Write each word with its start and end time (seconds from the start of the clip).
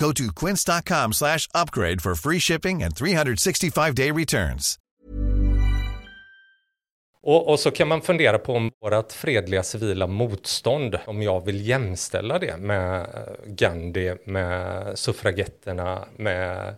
Go 0.00 0.12
to 0.12 0.24
quince.com 0.46 1.12
slash 1.12 1.48
upgrade 1.54 2.02
for 2.02 2.14
free 2.14 2.40
shipping 2.40 2.82
and 2.82 2.94
365-day 2.94 4.12
returns. 4.12 4.78
Och, 7.22 7.48
och 7.48 7.60
så 7.60 7.70
kan 7.70 7.88
man 7.88 8.02
fundera 8.02 8.38
på 8.38 8.54
om 8.54 8.70
vårt 8.80 9.12
fredliga 9.12 9.62
civila 9.62 10.06
motstånd, 10.06 10.98
om 11.06 11.22
jag 11.22 11.44
vill 11.44 11.68
jämställa 11.68 12.38
det 12.38 12.56
med 12.56 13.00
eh, 13.00 13.06
Gandhi, 13.46 14.14
med 14.24 14.98
suffragetterna, 14.98 16.04
med 16.16 16.74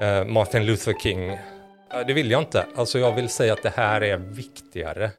eh, 0.00 0.24
Martin 0.24 0.66
Luther 0.66 0.94
King. 1.02 1.38
Det 2.06 2.12
vill 2.12 2.30
jag 2.30 2.42
inte. 2.42 2.66
Alltså 2.76 2.98
jag 2.98 3.14
vill 3.14 3.28
säga 3.28 3.52
att 3.52 3.62
det 3.62 3.72
här 3.76 4.00
är 4.00 4.16
viktigare. 4.16 5.10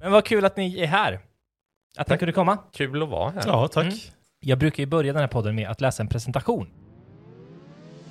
Men 0.00 0.12
vad 0.12 0.24
kul 0.24 0.44
att 0.44 0.56
ni 0.56 0.80
är 0.80 0.86
här. 0.86 1.20
Att 1.98 2.08
ni 2.08 2.18
kunde 2.18 2.32
komma. 2.32 2.58
Kul 2.72 3.02
att 3.02 3.08
vara 3.08 3.30
här. 3.30 3.42
Ja, 3.46 3.68
tack. 3.68 3.84
Mm. 3.84 3.98
Jag 4.40 4.58
brukar 4.58 4.82
ju 4.82 4.86
börja 4.86 5.12
den 5.12 5.20
här 5.20 5.28
podden 5.28 5.54
med 5.54 5.68
att 5.70 5.80
läsa 5.80 6.02
en 6.02 6.08
presentation. 6.08 6.66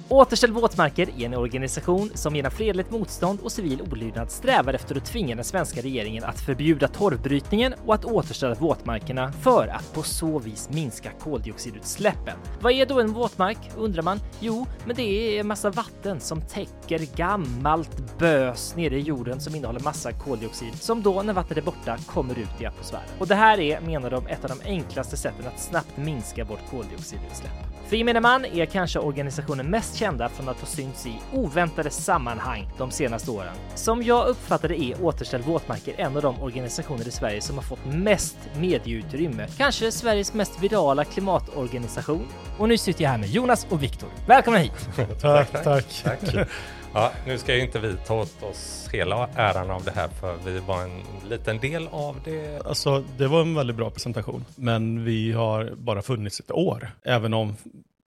Återställ 0.10 0.52
våtmarker 0.52 1.10
är 1.18 1.26
en 1.26 1.34
organisation 1.34 2.12
som 2.14 2.36
genom 2.36 2.52
fredligt 2.52 2.92
motstånd 2.92 3.40
och 3.44 3.52
civil 3.52 3.82
olydnad 3.92 4.32
strävar 4.32 4.74
efter 4.74 4.98
att 4.98 5.06
tvinga 5.06 5.36
den 5.36 5.44
svenska 5.44 5.82
regeringen 5.82 6.24
att 6.24 6.40
förbjuda 6.40 6.88
torvbrytningen 6.88 7.74
och 7.86 7.96
att 7.96 8.06
återställa 8.06 8.56
våtmarkerna 8.56 9.32
för 9.32 9.68
att 9.68 9.94
på 9.94 10.04
så 10.04 10.40
vis 10.40 10.70
minska 10.70 11.10
koldioxidutsläppen. 11.20 12.38
Vad 12.62 12.72
är 12.72 12.86
då 12.86 13.00
en 13.00 13.14
våtmark, 13.14 13.58
undrar 13.78 14.04
man? 14.04 14.20
Jo, 14.40 14.66
men 14.86 14.96
det 14.96 15.02
är 15.02 15.40
en 15.40 15.48
massa 15.48 15.70
vatten 15.70 16.20
som 16.20 16.42
täcker 16.42 17.16
gammalt 17.16 18.18
bös 18.20 18.76
nere 18.76 18.96
i 18.96 19.02
jorden 19.02 19.40
som 19.40 19.56
innehåller 19.56 19.80
massa 19.80 20.12
koldioxid 20.12 20.76
som 20.82 21.02
då 21.04 21.22
när 21.22 21.34
vattnet 21.34 21.58
är 21.58 21.62
borta 21.62 21.98
kommer 22.06 22.40
ut 22.40 22.62
i 22.62 22.66
atmosfären. 22.66 23.10
Och 23.20 23.28
det 23.28 23.36
här 23.36 23.60
är, 23.60 23.82
menar 23.82 24.10
de, 24.10 24.28
ett 24.28 24.44
av 24.44 24.50
de 24.50 24.70
enklaste 24.70 25.18
sätten 25.18 25.48
att 25.48 25.60
snabbt 25.60 25.98
minska 25.98 26.44
vårt 26.44 26.70
koldioxidutsläpp. 26.70 27.67
För 27.90 27.96
gemene 27.96 28.20
man 28.20 28.46
är 28.46 28.66
kanske 28.66 29.00
organisationen 29.00 29.70
mest 29.70 29.96
kända 29.96 30.30
från 30.30 30.50
att 30.50 30.60
ha 30.60 30.68
synts 30.68 31.06
i 31.06 31.20
oväntade 31.34 31.90
sammanhang 31.90 32.70
de 32.78 32.92
senaste 32.92 33.32
åren. 33.32 33.54
Som 33.76 34.04
jag 34.04 34.28
uppfattade 34.28 34.84
är 34.84 35.04
Återställ 35.04 35.42
våtmarker 35.42 35.94
en 35.98 36.16
av 36.16 36.22
de 36.22 36.42
organisationer 36.42 37.08
i 37.08 37.12
Sverige 37.12 37.42
som 37.42 37.56
har 37.56 37.64
fått 37.64 37.86
mest 37.86 38.38
medieutrymme. 38.60 39.48
Kanske 39.58 39.92
Sveriges 39.92 40.34
mest 40.34 40.64
virala 40.64 41.04
klimatorganisation. 41.04 42.28
Och 42.58 42.68
nu 42.70 42.78
sitter 42.78 43.04
jag 43.04 43.12
här 43.12 43.18
med 43.18 43.30
Jonas 43.30 43.68
och 43.70 43.84
Viktor. 43.84 44.10
Välkomna 44.28 44.60
hit! 44.60 44.90
Tack, 45.22 45.64
tack. 45.64 46.04
Tack. 46.04 46.48
Ja, 46.94 47.12
nu 47.28 47.38
ska 47.38 47.56
ju 47.56 47.62
inte 47.62 47.80
vi 47.80 47.96
ta 48.08 48.22
åt 48.22 48.44
oss 48.44 48.90
hela 48.94 49.30
äran 49.36 49.72
av 49.72 49.84
det 49.84 49.92
här 49.92 50.08
för 50.08 50.36
vi 50.46 50.60
var 50.60 50.84
en 50.84 51.02
liten 51.30 51.60
del 51.60 51.88
av 51.92 52.16
det. 52.26 52.66
Alltså, 52.66 53.04
det 53.18 53.28
var 53.28 53.42
en 53.42 53.56
väldigt 53.56 53.76
bra 53.76 53.90
presentation. 53.90 54.46
Men 54.56 55.06
vi 55.06 55.32
har 55.32 55.74
bara 55.78 56.02
funnits 56.02 56.40
ett 56.40 56.52
år. 56.52 56.92
Även 57.04 57.34
om 57.34 57.56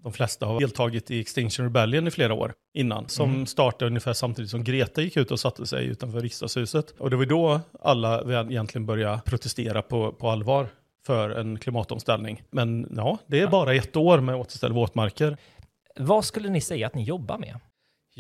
de 0.03 0.13
flesta 0.13 0.47
har 0.47 0.61
deltagit 0.61 1.11
i 1.11 1.21
Extinction 1.21 1.65
Rebellion 1.67 2.07
i 2.09 2.11
flera 2.11 2.35
år 2.35 2.53
innan. 2.75 3.09
Som 3.09 3.31
Mm. 3.31 3.47
startade 3.47 3.87
ungefär 3.87 4.13
samtidigt 4.13 4.51
som 4.51 4.65
Greta 4.65 5.03
gick 5.03 5.17
ut 5.17 5.31
och 5.31 5.41
satte 5.41 5.67
sig 5.67 5.87
utanför 5.87 6.21
riksdagshuset. 6.21 6.91
Och 6.99 7.11
det 7.11 7.17
var 7.17 7.25
då 7.27 7.61
alla 7.83 8.23
egentligen 8.51 8.87
började 8.87 9.21
protestera 9.25 9.83
på, 9.83 10.13
på 10.13 10.31
allvar 10.31 10.69
för 11.07 11.31
en 11.31 11.59
klimatomställning. 11.59 12.43
Men 12.51 12.93
ja, 12.97 13.19
det 13.27 13.41
är 13.41 13.47
bara 13.47 13.75
ett 13.75 13.97
år 13.97 14.21
med 14.21 14.35
återställ 14.37 14.73
våtmarker. 14.73 15.37
Vad 15.97 16.25
skulle 16.25 16.49
ni 16.49 16.61
säga 16.61 16.87
att 16.87 16.95
ni 16.95 17.03
jobbar 17.05 17.39
med? 17.39 17.61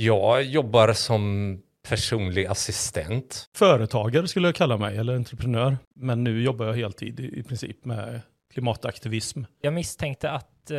Jag 0.05 0.43
jobbar 0.43 0.93
som 0.93 1.59
personlig 1.89 2.47
assistent. 2.47 3.49
Företagare 3.55 4.29
skulle 4.29 4.49
jag 4.49 4.55
kalla 4.55 4.77
mig, 4.77 4.97
eller 4.97 5.15
entreprenör. 5.17 5.77
Men 5.97 6.25
nu 6.25 6.43
jobbar 6.43 6.67
jag 6.67 6.75
heltid 6.75 7.21
i, 7.21 7.39
i 7.39 7.43
princip 7.43 7.85
med 7.85 8.21
klimataktivism. 8.53 9.43
Jag 9.63 9.73
misstänkte 9.73 10.31
att 10.31 10.71
eh, 10.71 10.79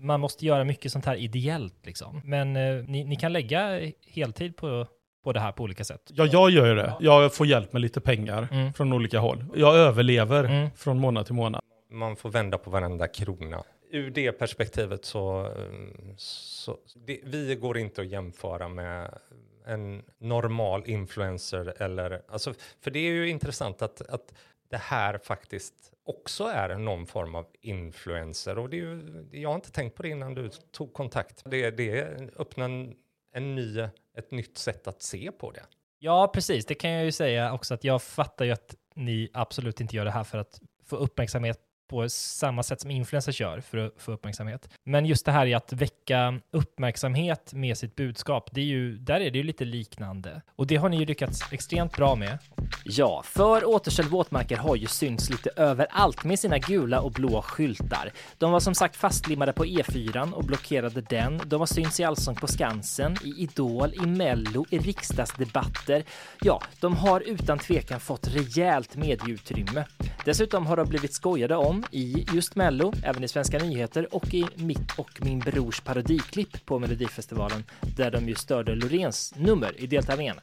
man 0.00 0.20
måste 0.20 0.46
göra 0.46 0.64
mycket 0.64 0.92
sånt 0.92 1.04
här 1.06 1.16
ideellt 1.16 1.86
liksom. 1.86 2.20
Men 2.24 2.56
eh, 2.56 2.84
ni, 2.84 3.04
ni 3.04 3.16
kan 3.16 3.32
lägga 3.32 3.90
heltid 4.06 4.56
på, 4.56 4.86
på 5.24 5.32
det 5.32 5.40
här 5.40 5.52
på 5.52 5.62
olika 5.62 5.84
sätt. 5.84 6.02
Ja, 6.14 6.26
jag 6.26 6.50
gör 6.50 6.66
ju 6.66 6.74
det. 6.74 6.94
Jag 7.00 7.34
får 7.34 7.46
hjälp 7.46 7.72
med 7.72 7.82
lite 7.82 8.00
pengar 8.00 8.48
Mm. 8.52 8.72
från 8.72 8.92
olika 8.92 9.18
håll. 9.18 9.44
Jag 9.56 9.76
överlever 9.76 10.44
Mm. 10.44 10.70
från 10.76 10.98
månad 10.98 11.26
till 11.26 11.34
månad. 11.34 11.60
Man 11.92 12.16
får 12.16 12.30
vända 12.30 12.58
på 12.58 12.70
varenda 12.70 13.08
krona. 13.08 13.62
Ur 13.92 14.10
det 14.10 14.32
perspektivet 14.32 15.04
så, 15.04 15.46
ehm, 15.46 16.14
så 16.16 16.78
det, 16.94 17.20
vi 17.24 17.54
går 17.54 17.78
inte 17.78 18.00
att 18.00 18.06
jämföra 18.06 18.68
med 18.68 19.18
en 19.66 20.02
normal 20.18 20.82
influencer 20.86 21.82
eller, 21.82 22.22
alltså, 22.28 22.54
för 22.80 22.90
det 22.90 22.98
är 22.98 23.12
ju 23.12 23.28
intressant 23.28 23.82
att, 23.82 24.00
att 24.00 24.34
det 24.68 24.76
här 24.76 25.18
faktiskt 25.18 25.92
också 26.04 26.44
är 26.44 26.76
någon 26.76 27.06
form 27.06 27.34
av 27.34 27.46
influencer 27.60 28.58
och 28.58 28.70
det 28.70 28.76
är 28.76 28.80
ju, 28.80 29.26
jag 29.32 29.48
har 29.48 29.54
inte 29.56 29.72
tänkt 29.72 29.96
på 29.96 30.02
det 30.02 30.08
innan 30.08 30.34
du 30.34 30.48
tog 30.48 30.92
kontakt. 30.92 31.42
Det, 31.44 31.70
det 31.70 32.02
öppnar 32.38 32.64
en, 32.64 32.94
en 33.32 33.54
ny, 33.54 33.80
ett 34.16 34.30
nytt 34.30 34.58
sätt 34.58 34.86
att 34.86 35.02
se 35.02 35.32
på 35.32 35.50
det. 35.50 35.62
Ja, 35.98 36.30
precis. 36.34 36.66
Det 36.66 36.74
kan 36.74 36.90
jag 36.90 37.04
ju 37.04 37.12
säga 37.12 37.52
också 37.52 37.74
att 37.74 37.84
jag 37.84 38.02
fattar 38.02 38.44
ju 38.44 38.50
att 38.50 38.74
ni 38.94 39.30
absolut 39.32 39.80
inte 39.80 39.96
gör 39.96 40.04
det 40.04 40.10
här 40.10 40.24
för 40.24 40.38
att 40.38 40.60
få 40.84 40.96
uppmärksamhet 40.96 41.60
på 41.90 42.08
samma 42.08 42.62
sätt 42.62 42.80
som 42.80 42.90
influencers 42.90 43.40
gör 43.40 43.60
för 43.60 43.78
att 43.78 43.94
få 43.98 44.12
uppmärksamhet. 44.12 44.68
Men 44.84 45.06
just 45.06 45.26
det 45.26 45.32
här 45.32 45.46
i 45.46 45.54
att 45.54 45.72
väcka 45.72 46.40
uppmärksamhet 46.50 47.52
med 47.54 47.78
sitt 47.78 47.96
budskap, 47.96 48.50
det 48.52 48.60
är 48.60 48.64
ju, 48.64 48.98
där 48.98 49.20
är 49.20 49.30
det 49.30 49.38
ju 49.38 49.44
lite 49.44 49.64
liknande. 49.64 50.42
Och 50.56 50.66
det 50.66 50.76
har 50.76 50.88
ni 50.88 50.96
ju 50.96 51.04
lyckats 51.04 51.52
extremt 51.52 51.96
bra 51.96 52.14
med. 52.14 52.38
Ja, 52.84 53.22
för 53.24 53.68
Återställ 53.68 54.08
våtmarker 54.08 54.56
har 54.56 54.76
ju 54.76 54.86
synts 54.86 55.30
lite 55.30 55.50
överallt 55.56 56.24
med 56.24 56.38
sina 56.38 56.58
gula 56.58 57.00
och 57.00 57.12
blå 57.12 57.42
skyltar. 57.42 58.10
De 58.38 58.52
var 58.52 58.60
som 58.60 58.74
sagt 58.74 58.96
fastlimmade 58.96 59.52
på 59.52 59.64
E4 59.64 60.32
och 60.32 60.44
blockerade 60.44 61.00
den. 61.00 61.40
De 61.46 61.60
har 61.60 61.66
synts 61.66 62.00
i 62.00 62.04
Allsång 62.04 62.34
på 62.34 62.46
Skansen, 62.46 63.16
i 63.24 63.42
Idol, 63.42 63.94
i 63.94 64.06
Mello, 64.06 64.66
i 64.70 64.78
riksdagsdebatter. 64.78 66.04
Ja, 66.40 66.62
de 66.80 66.96
har 66.96 67.20
utan 67.20 67.58
tvekan 67.58 68.00
fått 68.00 68.28
rejält 68.28 68.96
medieutrymme. 68.96 69.84
Dessutom 70.24 70.66
har 70.66 70.76
de 70.76 70.88
blivit 70.88 71.12
skojade 71.14 71.56
om 71.56 71.84
i 71.90 72.26
just 72.34 72.56
Mello, 72.56 72.92
även 73.04 73.24
i 73.24 73.28
Svenska 73.28 73.58
nyheter 73.58 74.14
och 74.14 74.34
i 74.34 74.46
mitt 74.54 74.98
och 74.98 75.10
min 75.24 75.38
brors 75.38 75.80
parodiklipp 75.80 76.66
på 76.66 76.78
Melodifestivalen 76.78 77.64
där 77.96 78.10
de 78.10 78.28
ju 78.28 78.34
störde 78.34 78.74
Lorens 78.74 79.34
nummer 79.36 79.80
i 79.80 79.86
deltävlingen. 79.86 80.36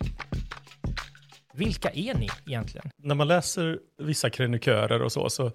Vilka 1.53 1.89
är 1.89 2.13
ni 2.15 2.29
egentligen? 2.47 2.89
När 2.97 3.15
man 3.15 3.27
läser 3.27 3.79
vissa 4.01 4.29
krönikörer 4.29 5.01
och 5.01 5.11
så, 5.11 5.29
så 5.29 5.51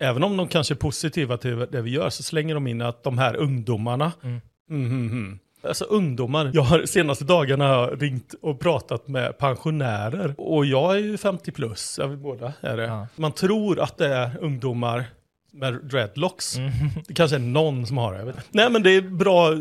även 0.00 0.24
om 0.24 0.36
de 0.36 0.48
kanske 0.48 0.74
är 0.74 0.76
positiva 0.76 1.36
till 1.36 1.66
det 1.70 1.82
vi 1.82 1.90
gör, 1.90 2.10
så 2.10 2.22
slänger 2.22 2.54
de 2.54 2.66
in 2.66 2.82
att 2.82 3.02
de 3.02 3.18
här 3.18 3.36
ungdomarna, 3.36 4.12
Mm. 4.22 4.40
mm, 4.70 5.08
mm. 5.10 5.38
Alltså 5.66 5.84
ungdomar, 5.84 6.50
jag 6.54 6.62
har 6.62 6.86
senaste 6.86 7.24
dagarna 7.24 7.68
har 7.68 7.90
ringt 7.90 8.34
och 8.42 8.60
pratat 8.60 9.08
med 9.08 9.38
pensionärer. 9.38 10.34
Och 10.38 10.66
jag 10.66 10.96
är 10.96 11.00
ju 11.00 11.18
50 11.18 11.52
plus, 11.52 11.98
jag 11.98 12.08
vet 12.08 12.18
båda 12.18 12.52
är 12.60 12.76
det. 12.76 12.82
Ja. 12.82 13.06
Man 13.16 13.32
tror 13.32 13.80
att 13.80 13.98
det 13.98 14.06
är 14.06 14.38
ungdomar 14.40 15.04
med 15.52 15.74
dreadlocks. 15.74 16.56
Mm. 16.56 16.70
Det 17.06 17.14
kanske 17.14 17.36
är 17.36 17.40
någon 17.40 17.86
som 17.86 17.98
har 17.98 18.14
det. 18.14 18.34
Nej 18.50 18.70
men 18.70 18.82
det 18.82 18.90
är 18.90 19.02
bra 19.02 19.52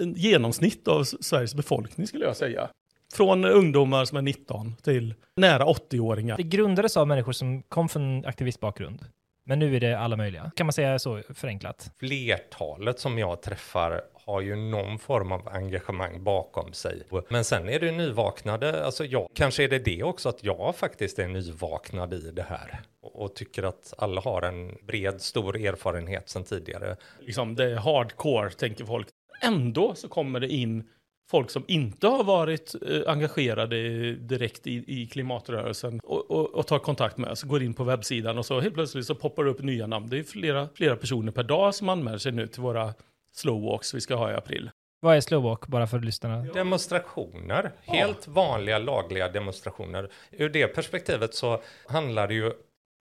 en 0.00 0.14
genomsnitt 0.14 0.88
av 0.88 1.04
Sveriges 1.04 1.54
befolkning 1.54 2.06
skulle 2.06 2.24
jag 2.24 2.36
säga. 2.36 2.68
Från 3.14 3.44
ungdomar 3.44 4.04
som 4.04 4.18
är 4.18 4.22
19 4.22 4.74
till 4.82 5.14
nära 5.36 5.64
80-åringar. 5.64 6.36
Det 6.36 6.42
grundades 6.42 6.96
av 6.96 7.08
människor 7.08 7.32
som 7.32 7.62
kom 7.62 7.88
från 7.88 8.24
aktivistbakgrund. 8.24 9.04
Men 9.50 9.58
nu 9.58 9.76
är 9.76 9.80
det 9.80 9.98
alla 9.98 10.16
möjliga. 10.16 10.50
Kan 10.56 10.66
man 10.66 10.72
säga 10.72 10.98
så 10.98 11.22
förenklat? 11.34 11.90
Flertalet 11.98 12.98
som 12.98 13.18
jag 13.18 13.42
träffar 13.42 14.02
har 14.14 14.40
ju 14.40 14.56
någon 14.56 14.98
form 14.98 15.32
av 15.32 15.48
engagemang 15.48 16.24
bakom 16.24 16.72
sig. 16.72 17.02
Men 17.28 17.44
sen 17.44 17.68
är 17.68 17.80
det 17.80 17.92
nyvaknade, 17.92 18.84
alltså 18.84 19.04
jag, 19.04 19.28
kanske 19.34 19.64
är 19.64 19.68
det 19.68 19.78
det 19.78 20.02
också 20.02 20.28
att 20.28 20.44
jag 20.44 20.76
faktiskt 20.76 21.18
är 21.18 21.28
nyvaknad 21.28 22.14
i 22.14 22.30
det 22.30 22.42
här. 22.42 22.80
Och, 23.02 23.34
tycker 23.34 23.62
att 23.62 23.94
alla 23.98 24.20
har 24.20 24.42
en 24.42 24.76
bred, 24.86 25.20
stor 25.20 25.56
erfarenhet 25.56 26.28
sedan 26.28 26.44
tidigare. 26.44 26.96
liksom, 27.20 27.54
det 27.54 27.64
är 27.64 27.76
hardcore, 27.76 28.50
tänker 28.50 28.84
folk. 28.84 29.08
Ändå 29.42 29.94
så 29.94 30.08
kommer 30.08 30.40
det 30.40 30.48
in 30.48 30.84
folk 31.30 31.50
som 31.50 31.64
inte 31.68 32.06
har 32.06 32.24
varit 32.24 32.74
eh, 32.88 33.00
engagerade 33.06 33.76
direkt 34.14 34.66
i, 34.66 34.84
i 34.86 35.06
klimatrörelsen 35.06 36.00
och, 36.04 36.30
och, 36.30 36.54
och 36.54 36.66
tar 36.66 36.78
kontakt 36.78 37.18
med 37.18 37.30
oss, 37.30 37.42
går 37.42 37.62
in 37.62 37.74
på 37.74 37.84
webbsidan 37.84 38.38
och 38.38 38.46
så 38.46 38.60
helt 38.60 38.74
plötsligt 38.74 39.06
så 39.06 39.14
poppar 39.14 39.44
det 39.44 39.50
upp 39.50 39.62
nya 39.62 39.86
namn. 39.86 40.08
Det 40.08 40.18
är 40.18 40.22
flera, 40.22 40.68
flera 40.74 40.96
personer 40.96 41.32
per 41.32 41.42
dag 41.42 41.74
som 41.74 41.88
anmäler 41.88 42.18
sig 42.18 42.32
nu 42.32 42.46
till 42.46 42.62
våra 42.62 42.94
slowwalks 43.34 43.94
vi 43.94 44.00
ska 44.00 44.14
ha 44.14 44.30
i 44.30 44.34
april. 44.34 44.70
Vad 45.00 45.16
är 45.16 45.20
slowwalk, 45.20 45.66
bara 45.66 45.86
för 45.86 45.98
lyssnarna? 45.98 46.42
Demonstrationer, 46.42 47.72
helt 47.82 48.28
vanliga 48.28 48.78
lagliga 48.78 49.28
demonstrationer. 49.28 50.10
Ur 50.30 50.48
det 50.48 50.66
perspektivet 50.66 51.34
så 51.34 51.62
handlar 51.86 52.28
det 52.28 52.34
ju 52.34 52.52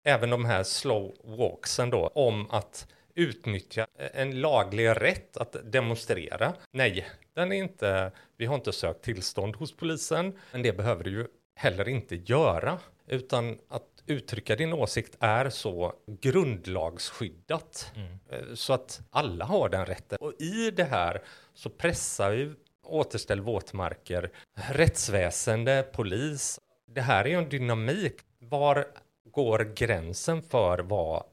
även 0.07 0.31
de 0.31 0.45
här 0.45 0.63
slow 0.63 1.15
walksen 1.25 1.91
då 1.91 2.07
om 2.07 2.51
att 2.51 2.87
utnyttja 3.17 3.87
en 3.99 4.41
laglig 4.41 4.89
rätt 4.89 5.37
att 5.37 5.57
demonstrera. 5.65 6.55
Nej, 6.73 7.07
den 7.35 7.53
är 7.53 7.57
inte, 7.57 8.13
vi 8.37 8.47
har 8.47 8.55
inte 8.55 8.73
sökt 8.73 9.03
tillstånd 9.03 9.57
hos 9.57 9.77
polisen, 9.77 10.39
men 10.53 10.63
det 10.63 10.73
behöver 10.73 11.05
du 11.05 11.11
ju 11.11 11.27
heller 11.55 11.89
inte 11.89 12.17
göra, 12.17 12.79
utan 13.07 13.59
att 13.69 14.03
uttrycka 14.07 14.57
din 14.57 14.73
åsikt 14.73 15.17
är 15.21 15.51
så 15.51 15.93
grundlagsskyddat 16.07 17.93
mm. 17.97 18.57
så 18.57 18.73
att 18.73 19.01
alla 19.11 19.45
har 19.45 19.69
den 19.69 19.87
rätten. 19.87 20.19
Och 20.21 20.33
i 20.39 20.71
det 20.71 20.85
här 20.85 21.23
så 21.55 21.71
pressar 21.71 22.31
vi 22.31 22.53
återställ 22.83 23.41
våtmarker, 23.41 24.31
rättsväsende, 24.73 25.87
polis. 25.93 26.61
Det 26.95 27.01
här 27.01 27.25
är 27.25 27.29
ju 27.29 27.39
en 27.39 27.49
dynamik. 27.49 28.15
Var 28.39 28.87
går 29.31 29.73
gränsen 29.75 30.43
för 30.43 30.79
vad 30.79 31.25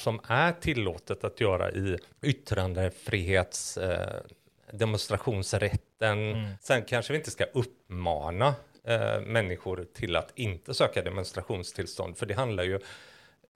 som 0.00 0.20
är 0.28 0.52
tillåtet 0.52 1.24
att 1.24 1.40
göra 1.40 1.70
i 1.70 1.98
yttrandefrihets 2.22 3.76
eh, 3.76 4.20
demonstrationsrätten. 4.72 6.18
Mm. 6.18 6.50
Sen 6.60 6.82
kanske 6.82 7.12
vi 7.12 7.18
inte 7.18 7.30
ska 7.30 7.44
uppmana 7.44 8.54
eh, 8.84 9.20
människor 9.20 9.86
till 9.94 10.16
att 10.16 10.32
inte 10.34 10.74
söka 10.74 11.02
demonstrationstillstånd, 11.02 12.16
för 12.16 12.26
det 12.26 12.34
handlar 12.34 12.64
ju 12.64 12.78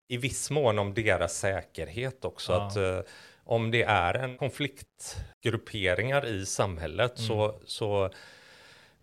i 0.08 0.16
viss 0.16 0.50
mån 0.50 0.78
om 0.78 0.94
deras 0.94 1.38
säkerhet 1.38 2.24
också. 2.24 2.52
Ja. 2.52 2.66
Att, 2.66 2.76
eh, 2.76 3.00
om 3.44 3.70
det 3.70 3.82
är 3.82 4.14
en 4.14 4.36
konfliktgrupperingar 4.36 6.26
i 6.26 6.46
samhället 6.46 7.18
mm. 7.18 7.28
så, 7.28 7.60
så 7.66 8.10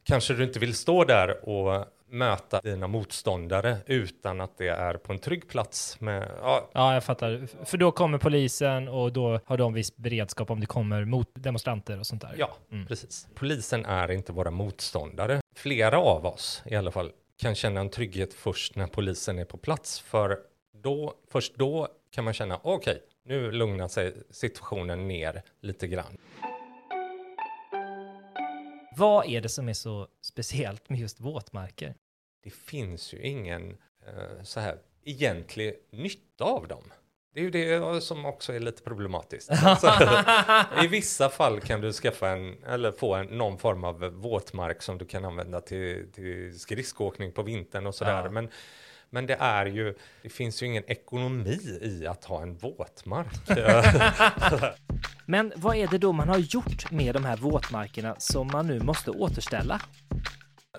kanske 0.04 0.34
du 0.34 0.44
inte 0.44 0.60
vill 0.60 0.76
stå 0.76 1.04
där 1.04 1.50
och 1.50 1.86
möta 2.12 2.62
dina 2.62 2.88
motståndare 2.88 3.78
utan 3.86 4.42
att 4.42 4.58
det 4.58 4.68
är 4.68 4.94
på 4.94 5.14
en 5.14 5.20
trygg 5.20 5.48
plats. 5.48 6.02
Med, 6.02 6.32
ja. 6.42 6.70
ja, 6.74 6.94
jag 6.94 7.04
fattar. 7.04 7.48
För 7.66 7.78
då 7.78 7.92
kommer 7.92 8.18
polisen 8.18 8.88
och 8.88 9.14
då 9.14 9.40
har 9.46 9.58
de 9.58 9.74
viss 9.74 9.98
beredskap 9.98 10.50
om 10.50 10.60
det 10.60 10.66
kommer 10.66 11.06
mot 11.06 11.28
demonstranter 11.34 12.00
och 12.00 12.08
sånt 12.08 12.22
där. 12.22 12.36
Ja, 12.38 12.56
mm. 12.72 12.88
precis. 12.88 13.28
Polisen 13.36 13.86
är 13.86 14.12
inte 14.12 14.32
våra 14.32 14.52
motståndare. 14.52 15.42
Flera 15.56 16.00
av 16.00 16.26
oss 16.26 16.64
i 16.66 16.76
alla 16.76 16.92
fall 16.92 17.12
kan 17.42 17.56
känna 17.56 17.80
en 17.80 17.90
trygghet 17.90 18.34
först 18.34 18.76
när 18.76 18.88
polisen 18.88 19.40
är 19.40 19.46
på 19.46 19.58
plats. 19.58 20.00
För 20.00 20.40
då, 20.84 21.14
först 21.32 21.56
då 21.56 21.88
kan 22.12 22.24
man 22.24 22.34
känna, 22.34 22.60
okej, 22.64 22.76
okay, 22.76 22.98
nu 23.26 23.52
lugnar 23.52 23.88
sig 23.88 24.14
situationen 24.30 25.08
ner 25.08 25.42
lite 25.62 25.88
grann. 25.88 26.18
Vad 28.96 29.26
är 29.26 29.42
det 29.42 29.50
som 29.50 29.70
är 29.70 29.74
så 29.74 30.08
speciellt 30.22 30.90
med 30.90 31.00
just 31.00 31.20
våtmarker? 31.20 31.96
Det 32.44 32.50
finns 32.50 33.14
ju 33.14 33.22
ingen 33.22 33.78
eh, 34.08 34.44
så 34.44 34.60
här 34.60 34.78
egentlig 35.04 35.74
nytta 35.92 36.44
av 36.44 36.68
dem. 36.68 36.84
Det 37.34 37.40
är 37.40 37.44
ju 37.44 37.50
det 37.50 38.02
som 38.02 38.26
också 38.26 38.54
är 38.54 38.60
lite 38.60 38.84
problematiskt. 38.84 39.50
Alltså, 39.64 39.92
I 40.84 40.88
vissa 40.88 41.30
fall 41.30 41.62
kan 41.62 41.82
du 41.82 41.94
skaffa 41.94 42.30
en, 42.30 42.64
eller 42.64 42.92
få 42.92 43.16
en, 43.16 43.26
någon 43.26 43.58
form 43.58 43.84
av 43.84 44.00
våtmark 44.00 44.82
som 44.82 44.98
du 44.98 45.06
kan 45.06 45.26
använda 45.26 45.62
till, 45.62 46.12
till 46.12 46.60
skridskoåkning 46.60 47.32
på 47.32 47.44
vintern 47.44 47.88
och 47.88 47.96
sådär. 47.96 48.24
Ja. 48.24 48.30
Men 48.30 48.50
men 49.12 49.26
det 49.26 49.38
är 49.40 49.66
ju, 49.66 49.96
det 50.22 50.30
finns 50.30 50.64
ju 50.64 50.66
ingen 50.66 50.84
ekonomi 50.88 51.80
i 51.82 52.08
att 52.08 52.26
ha 52.26 52.42
en 52.42 52.58
våtmark. 52.58 53.34
Men 55.26 55.54
vad 55.56 55.76
är 55.76 55.88
det 55.88 55.98
då 55.98 56.12
man 56.12 56.30
har 56.30 56.38
gjort 56.38 56.92
med 56.92 57.16
de 57.16 57.26
här 57.26 57.38
våtmarkerna 57.38 58.16
som 58.18 58.48
man 58.48 58.68
nu 58.68 58.80
måste 58.80 59.12
återställa? 59.12 59.82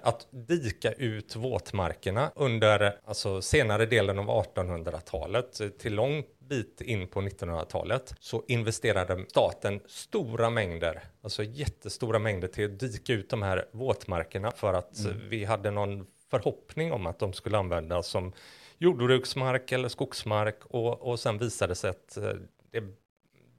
Att 0.02 0.26
dika 0.30 0.92
ut 0.92 1.36
våtmarkerna 1.36 2.30
under 2.34 2.96
alltså, 3.04 3.42
senare 3.42 3.86
delen 3.86 4.18
av 4.18 4.26
1800-talet 4.26 5.78
till 5.78 5.94
lång 5.94 6.24
bit 6.48 6.80
in 6.80 7.08
på 7.08 7.20
1900-talet 7.20 8.14
så 8.20 8.44
investerade 8.48 9.24
staten 9.28 9.80
stora 9.86 10.50
mängder, 10.50 11.02
alltså 11.22 11.42
jättestora 11.42 12.18
mängder 12.18 12.48
till 12.48 12.64
att 12.64 12.80
dika 12.80 13.12
ut 13.12 13.30
de 13.30 13.42
här 13.42 13.64
våtmarkerna 13.72 14.50
för 14.50 14.74
att 14.74 14.98
mm. 14.98 15.28
vi 15.28 15.44
hade 15.44 15.70
någon 15.70 16.06
förhoppning 16.32 16.92
om 16.92 17.06
att 17.06 17.18
de 17.18 17.32
skulle 17.32 17.58
användas 17.58 18.06
som 18.06 18.32
jordbruksmark 18.78 19.72
eller 19.72 19.88
skogsmark 19.88 20.58
och, 20.64 21.02
och 21.02 21.20
sen 21.20 21.38
visade 21.38 21.70
det 21.70 21.74
sig 21.74 21.90
att 21.90 22.16
eh, 22.16 22.32
det, 22.70 22.84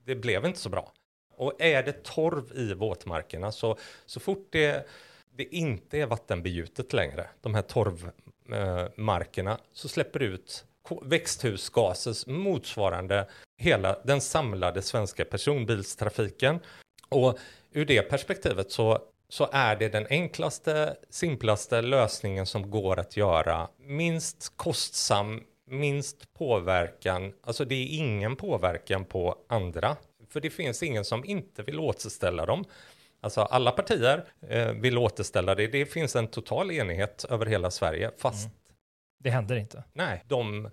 det 0.06 0.16
blev 0.16 0.46
inte 0.46 0.60
så 0.60 0.70
bra. 0.70 0.92
Och 1.36 1.62
är 1.62 1.84
det 1.84 2.04
torv 2.04 2.52
i 2.56 2.74
våtmarkerna 2.74 3.52
så, 3.52 3.78
så 4.06 4.20
fort 4.20 4.48
det, 4.50 4.88
det 5.36 5.44
inte 5.44 5.98
är 5.98 6.06
vattenbegjutet 6.06 6.94
längre, 6.94 7.28
de 7.42 7.56
här 7.56 7.62
torvmarkerna, 7.62 9.52
eh, 9.52 9.58
så 9.74 9.88
släpper 9.88 10.20
det 10.20 10.26
ut 10.26 10.66
växthusgaser 11.02 12.32
motsvarande 12.32 13.28
hela 13.62 14.00
den 14.04 14.22
samlade 14.22 14.82
svenska 14.82 15.26
personbilstrafiken. 15.26 16.60
Och 17.10 17.40
ur 17.72 17.86
det 17.86 18.02
perspektivet 18.02 18.72
så 18.72 19.00
så 19.34 19.50
är 19.52 19.76
det 19.76 19.90
den 19.90 20.08
enklaste, 20.10 20.96
simplaste 21.10 21.82
lösningen 21.82 22.46
som 22.46 22.72
går 22.72 23.00
att 23.00 23.18
göra. 23.18 23.70
Minst 23.80 24.54
kostsam, 24.56 25.44
minst 25.68 26.34
påverkan. 26.34 27.34
Alltså 27.44 27.66
det 27.66 27.76
är 27.76 27.98
ingen 27.98 28.36
påverkan 28.36 29.06
på 29.06 29.38
andra. 29.50 29.98
För 30.30 30.42
det 30.42 30.50
finns 30.50 30.84
ingen 30.84 31.06
som 31.06 31.26
inte 31.26 31.64
vill 31.64 31.80
återställa 31.80 32.46
dem. 32.46 32.66
Alltså 33.22 33.42
alla 33.42 33.72
partier 33.72 34.26
eh, 34.50 34.72
vill 34.72 34.98
återställa 34.98 35.56
det. 35.56 35.68
Det 35.68 35.86
finns 35.86 36.16
en 36.16 36.28
total 36.28 36.72
enighet 36.72 37.26
över 37.30 37.46
hela 37.46 37.72
Sverige. 37.72 38.12
Fast 38.18 38.46
mm. 38.46 38.58
det 39.20 39.30
händer 39.30 39.56
inte. 39.56 39.84
Nej, 39.94 40.24
de 40.28 40.70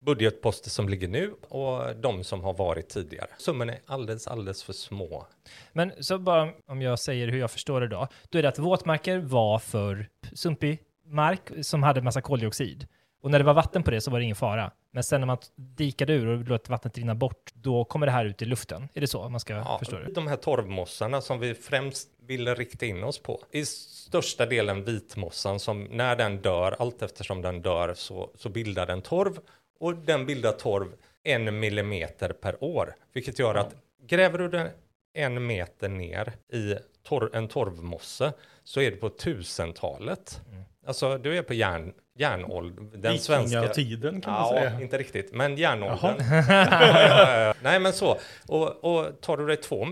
budgetposter 0.00 0.70
som 0.70 0.88
ligger 0.88 1.08
nu 1.08 1.34
och 1.48 1.96
de 1.96 2.24
som 2.24 2.44
har 2.44 2.52
varit 2.52 2.88
tidigare. 2.88 3.28
Summorna 3.38 3.72
är 3.72 3.80
alldeles, 3.86 4.26
alldeles 4.26 4.62
för 4.62 4.72
små. 4.72 5.26
Men 5.72 5.92
så 6.00 6.18
bara 6.18 6.52
om 6.66 6.82
jag 6.82 6.98
säger 6.98 7.28
hur 7.28 7.38
jag 7.38 7.50
förstår 7.50 7.80
det 7.80 7.88
då, 7.88 8.08
då 8.28 8.38
är 8.38 8.42
det 8.42 8.48
att 8.48 8.58
våtmarker 8.58 9.18
var 9.18 9.58
för 9.58 10.08
sumpig 10.32 10.82
mark 11.06 11.40
som 11.62 11.82
hade 11.82 12.02
massa 12.02 12.20
koldioxid. 12.20 12.88
Och 13.22 13.30
när 13.30 13.38
det 13.38 13.44
var 13.44 13.54
vatten 13.54 13.82
på 13.82 13.90
det 13.90 14.00
så 14.00 14.10
var 14.10 14.18
det 14.18 14.24
ingen 14.24 14.36
fara. 14.36 14.70
Men 14.90 15.02
sen 15.02 15.20
när 15.20 15.26
man 15.26 15.38
dikade 15.56 16.12
ur 16.12 16.26
och 16.26 16.48
låter 16.48 16.70
vattnet 16.70 16.98
rinna 16.98 17.14
bort, 17.14 17.50
då 17.54 17.84
kommer 17.84 18.06
det 18.06 18.12
här 18.12 18.24
ut 18.24 18.42
i 18.42 18.44
luften. 18.44 18.88
Är 18.94 19.00
det 19.00 19.06
så 19.06 19.28
man 19.28 19.40
ska 19.40 19.54
ja, 19.54 19.78
förstå 19.78 19.96
det? 19.96 20.12
De 20.12 20.26
här 20.26 20.36
torvmossarna 20.36 21.20
som 21.20 21.40
vi 21.40 21.54
främst 21.54 22.08
ville 22.26 22.54
rikta 22.54 22.86
in 22.86 23.04
oss 23.04 23.18
på. 23.18 23.40
I 23.50 23.64
största 23.66 24.46
delen 24.46 24.84
vitmossan 24.84 25.60
som 25.60 25.84
när 25.84 26.16
den 26.16 26.42
dör, 26.42 26.76
allt 26.78 27.02
eftersom 27.02 27.42
den 27.42 27.62
dör 27.62 27.94
så, 27.94 28.30
så 28.34 28.48
bildar 28.48 28.86
den 28.86 29.02
torv 29.02 29.38
och 29.78 29.94
den 29.94 30.26
bildar 30.26 30.52
torv 30.52 30.88
en 31.22 31.58
millimeter 31.60 32.28
per 32.28 32.64
år. 32.64 32.94
Vilket 33.12 33.38
gör 33.38 33.54
att 33.54 33.74
gräver 34.06 34.38
du 34.38 34.48
den 34.48 34.68
en 35.14 35.46
meter 35.46 35.88
ner 35.88 36.32
i 36.52 36.74
tor 37.08 37.36
en 37.36 37.48
torvmosse 37.48 38.32
så 38.64 38.80
är 38.80 38.90
det 38.90 38.96
på 38.96 39.08
tusentalet. 39.08 40.40
Mm. 40.50 40.64
Alltså 40.86 41.18
du 41.18 41.38
är 41.38 41.42
på 41.42 41.54
järn, 41.54 41.92
järnåldern. 42.18 42.90
Den 42.94 43.18
svenska 43.18 43.68
tiden 43.68 44.20
kan 44.20 44.32
man 44.32 44.48
säga. 44.48 44.80
inte 44.80 44.98
riktigt, 44.98 45.32
men 45.32 45.56
järnåldern. 45.56 46.16
ja, 46.48 47.40
ja, 47.40 47.54
Nej, 47.62 47.80
men 47.80 47.92
så. 47.92 48.18
Och, 48.48 48.84
och 48.84 49.20
tar 49.20 49.36
du 49.36 49.46
dig 49.46 49.56
två, 49.56 49.86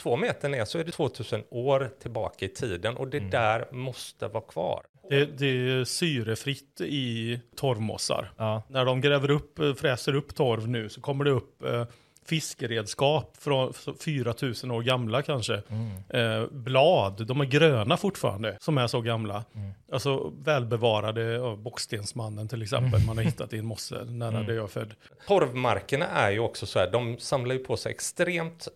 två 0.00 0.16
meter 0.16 0.48
ner 0.48 0.64
så 0.64 0.78
är 0.78 0.84
det 0.84 0.92
2000 0.92 1.44
år 1.50 1.90
tillbaka 2.02 2.44
i 2.44 2.48
tiden 2.48 2.96
och 2.96 3.08
det 3.08 3.18
mm. 3.18 3.30
där 3.30 3.68
måste 3.70 4.28
vara 4.28 4.44
kvar. 4.44 4.82
Det, 5.08 5.38
det, 5.38 5.46
är 5.46 5.84
syrefritt 5.84 6.80
i 6.80 7.40
torvmossar. 7.56 8.32
Ja. 8.36 8.62
När 8.68 8.84
de 8.84 9.00
gräver 9.00 9.30
upp, 9.30 9.58
eh, 9.58 9.74
fräser 9.74 10.14
upp 10.14 10.34
torv 10.34 10.68
nu 10.68 10.88
så 10.88 11.00
kommer 11.00 11.24
det 11.24 11.30
upp 11.30 11.62
eh, 11.64 11.84
fiskeredskap 12.28 13.36
från 13.38 13.72
4000 13.74 14.70
år 14.70 14.82
gamla 14.82 15.22
kanske. 15.22 15.62
Mm. 15.68 16.42
Eh, 16.42 16.48
blad, 16.50 17.26
de 17.26 17.40
är 17.40 17.44
gröna 17.44 17.96
fortfarande, 17.96 18.56
som 18.60 18.78
är 18.78 18.86
så 18.86 19.00
gamla. 19.00 19.44
Mm. 19.54 19.70
Alltså 19.92 20.32
välbevarade 20.44 21.40
av 21.40 21.58
Bockstensmannen 21.58 22.48
till 22.48 22.62
exempel, 22.62 22.94
mm. 22.94 23.06
man 23.06 23.16
har 23.16 23.24
hittat 23.24 23.52
i 23.52 23.58
en 23.58 23.66
mosse 23.66 24.04
nära 24.04 24.28
mm. 24.28 24.46
där 24.46 24.54
jag 24.54 24.64
är 24.64 24.68
född. 24.68 24.94
Torvmarkerna 25.26 26.06
är 26.06 26.30
ju 26.30 26.38
också 26.38 26.66
så 26.66 26.78
här, 26.78 26.90
de 26.90 27.18
samlar 27.18 27.54
ju 27.54 27.64
på 27.64 27.76
sig 27.76 27.92
extremt 27.92 28.68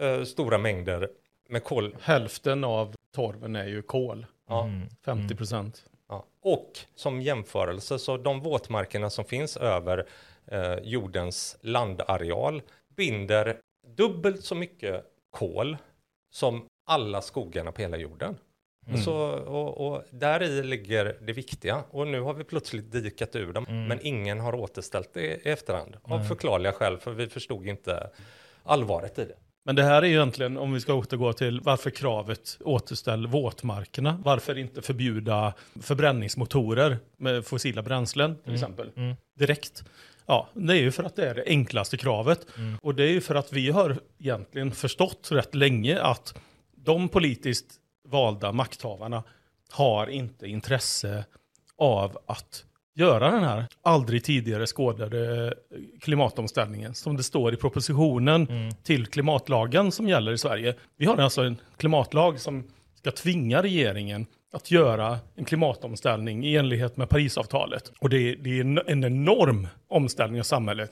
eh, 0.00 0.22
stora 0.22 0.58
mängder 0.58 1.08
med 1.48 1.64
kol. 1.64 1.96
Hälften 2.00 2.64
av 2.64 2.94
torven 3.14 3.56
är 3.56 3.66
ju 3.66 3.82
kol. 3.82 4.26
Ja. 4.48 4.70
50 5.04 5.24
mm. 5.24 5.36
procent. 5.36 5.84
Ja. 6.08 6.24
Och 6.40 6.78
som 6.94 7.22
jämförelse 7.22 7.98
så 7.98 8.16
de 8.16 8.40
våtmarkerna 8.40 9.10
som 9.10 9.24
finns 9.24 9.56
över 9.56 10.06
eh, 10.46 10.74
jordens 10.82 11.56
landareal 11.60 12.62
binder 12.96 13.56
dubbelt 13.96 14.44
så 14.44 14.54
mycket 14.54 15.04
kol 15.30 15.76
som 16.30 16.66
alla 16.86 17.22
skogarna 17.22 17.72
på 17.72 17.82
hela 17.82 17.96
jorden. 17.96 18.36
Mm. 18.86 19.00
Så, 19.00 19.14
och, 19.30 19.86
och 19.86 20.02
där 20.10 20.42
i 20.42 20.62
ligger 20.62 21.16
det 21.20 21.32
viktiga. 21.32 21.84
Och 21.90 22.06
nu 22.06 22.20
har 22.20 22.34
vi 22.34 22.44
plötsligt 22.44 22.92
dikat 22.92 23.36
ur 23.36 23.52
dem, 23.52 23.66
mm. 23.68 23.84
men 23.84 23.98
ingen 24.02 24.40
har 24.40 24.54
återställt 24.54 25.14
det 25.14 25.20
i 25.20 25.48
efterhand. 25.48 25.96
Av 26.02 26.20
förklarliga 26.20 26.72
skäl, 26.72 26.98
för 26.98 27.12
vi 27.12 27.28
förstod 27.28 27.66
inte 27.66 28.10
allvaret 28.62 29.18
i 29.18 29.24
det. 29.24 29.34
Men 29.66 29.76
det 29.76 29.82
här 29.82 30.02
är 30.02 30.06
ju 30.06 30.14
egentligen, 30.14 30.56
om 30.56 30.72
vi 30.72 30.80
ska 30.80 30.94
återgå 30.94 31.32
till 31.32 31.60
varför 31.60 31.90
kravet 31.90 32.58
återställ 32.60 33.26
våtmarkerna. 33.26 34.20
Varför 34.24 34.58
inte 34.58 34.82
förbjuda 34.82 35.54
förbränningsmotorer 35.80 36.98
med 37.16 37.46
fossila 37.46 37.82
bränslen 37.82 38.36
till 38.44 38.54
exempel. 38.54 38.90
Direkt. 39.38 39.84
Ja, 40.26 40.48
det 40.54 40.72
är 40.72 40.80
ju 40.80 40.90
för 40.90 41.04
att 41.04 41.16
det 41.16 41.28
är 41.28 41.34
det 41.34 41.44
enklaste 41.46 41.96
kravet. 41.96 42.46
Och 42.82 42.94
det 42.94 43.04
är 43.04 43.10
ju 43.10 43.20
för 43.20 43.34
att 43.34 43.52
vi 43.52 43.70
har 43.70 43.96
egentligen 44.18 44.72
förstått 44.72 45.28
rätt 45.32 45.54
länge 45.54 46.00
att 46.00 46.38
de 46.76 47.08
politiskt 47.08 47.66
valda 48.08 48.52
makthavarna 48.52 49.22
har 49.70 50.06
inte 50.06 50.46
intresse 50.46 51.24
av 51.78 52.18
att 52.26 52.64
göra 52.96 53.30
den 53.30 53.44
här 53.44 53.66
aldrig 53.82 54.24
tidigare 54.24 54.66
skådade 54.66 55.54
klimatomställningen 56.00 56.94
som 56.94 57.16
det 57.16 57.22
står 57.22 57.54
i 57.54 57.56
propositionen 57.56 58.48
till 58.82 59.06
klimatlagen 59.06 59.92
som 59.92 60.08
gäller 60.08 60.32
i 60.32 60.38
Sverige. 60.38 60.74
Vi 60.96 61.06
har 61.06 61.16
alltså 61.16 61.42
en 61.42 61.56
klimatlag 61.76 62.40
som 62.40 62.64
ska 62.94 63.10
tvinga 63.10 63.62
regeringen 63.62 64.26
att 64.52 64.70
göra 64.70 65.18
en 65.34 65.44
klimatomställning 65.44 66.44
i 66.44 66.56
enlighet 66.56 66.96
med 66.96 67.08
Parisavtalet. 67.08 67.92
Och 68.00 68.08
det 68.08 68.18
är, 68.18 68.36
det 68.36 68.58
är 68.58 68.60
en, 68.60 68.80
en 68.86 69.04
enorm 69.04 69.68
omställning 69.88 70.40
av 70.40 70.44
samhället. 70.44 70.90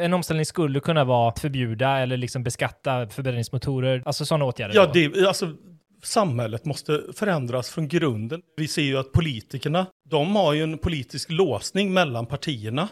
En 0.00 0.12
omställning 0.12 0.46
skulle 0.46 0.80
kunna 0.80 1.04
vara 1.04 1.28
att 1.28 1.38
förbjuda 1.38 1.98
eller 1.98 2.16
liksom 2.16 2.42
beskatta 2.42 3.08
förbränningsmotorer, 3.08 4.02
alltså 4.06 4.24
sådana 4.24 4.44
åtgärder. 4.44 4.74
Ja, 4.74 4.90
det, 4.94 5.26
alltså, 5.26 5.52
samhället 6.02 6.64
måste 6.64 7.02
förändras 7.12 7.70
från 7.70 7.88
grunden. 7.88 8.42
Vi 8.56 8.68
ser 8.68 8.82
ju 8.82 8.98
att 8.98 9.12
politikerna, 9.12 9.86
de 10.04 10.36
har 10.36 10.52
ju 10.52 10.62
en 10.62 10.78
politisk 10.78 11.30
låsning 11.30 11.92
mellan 11.92 12.26
partierna. 12.26 12.88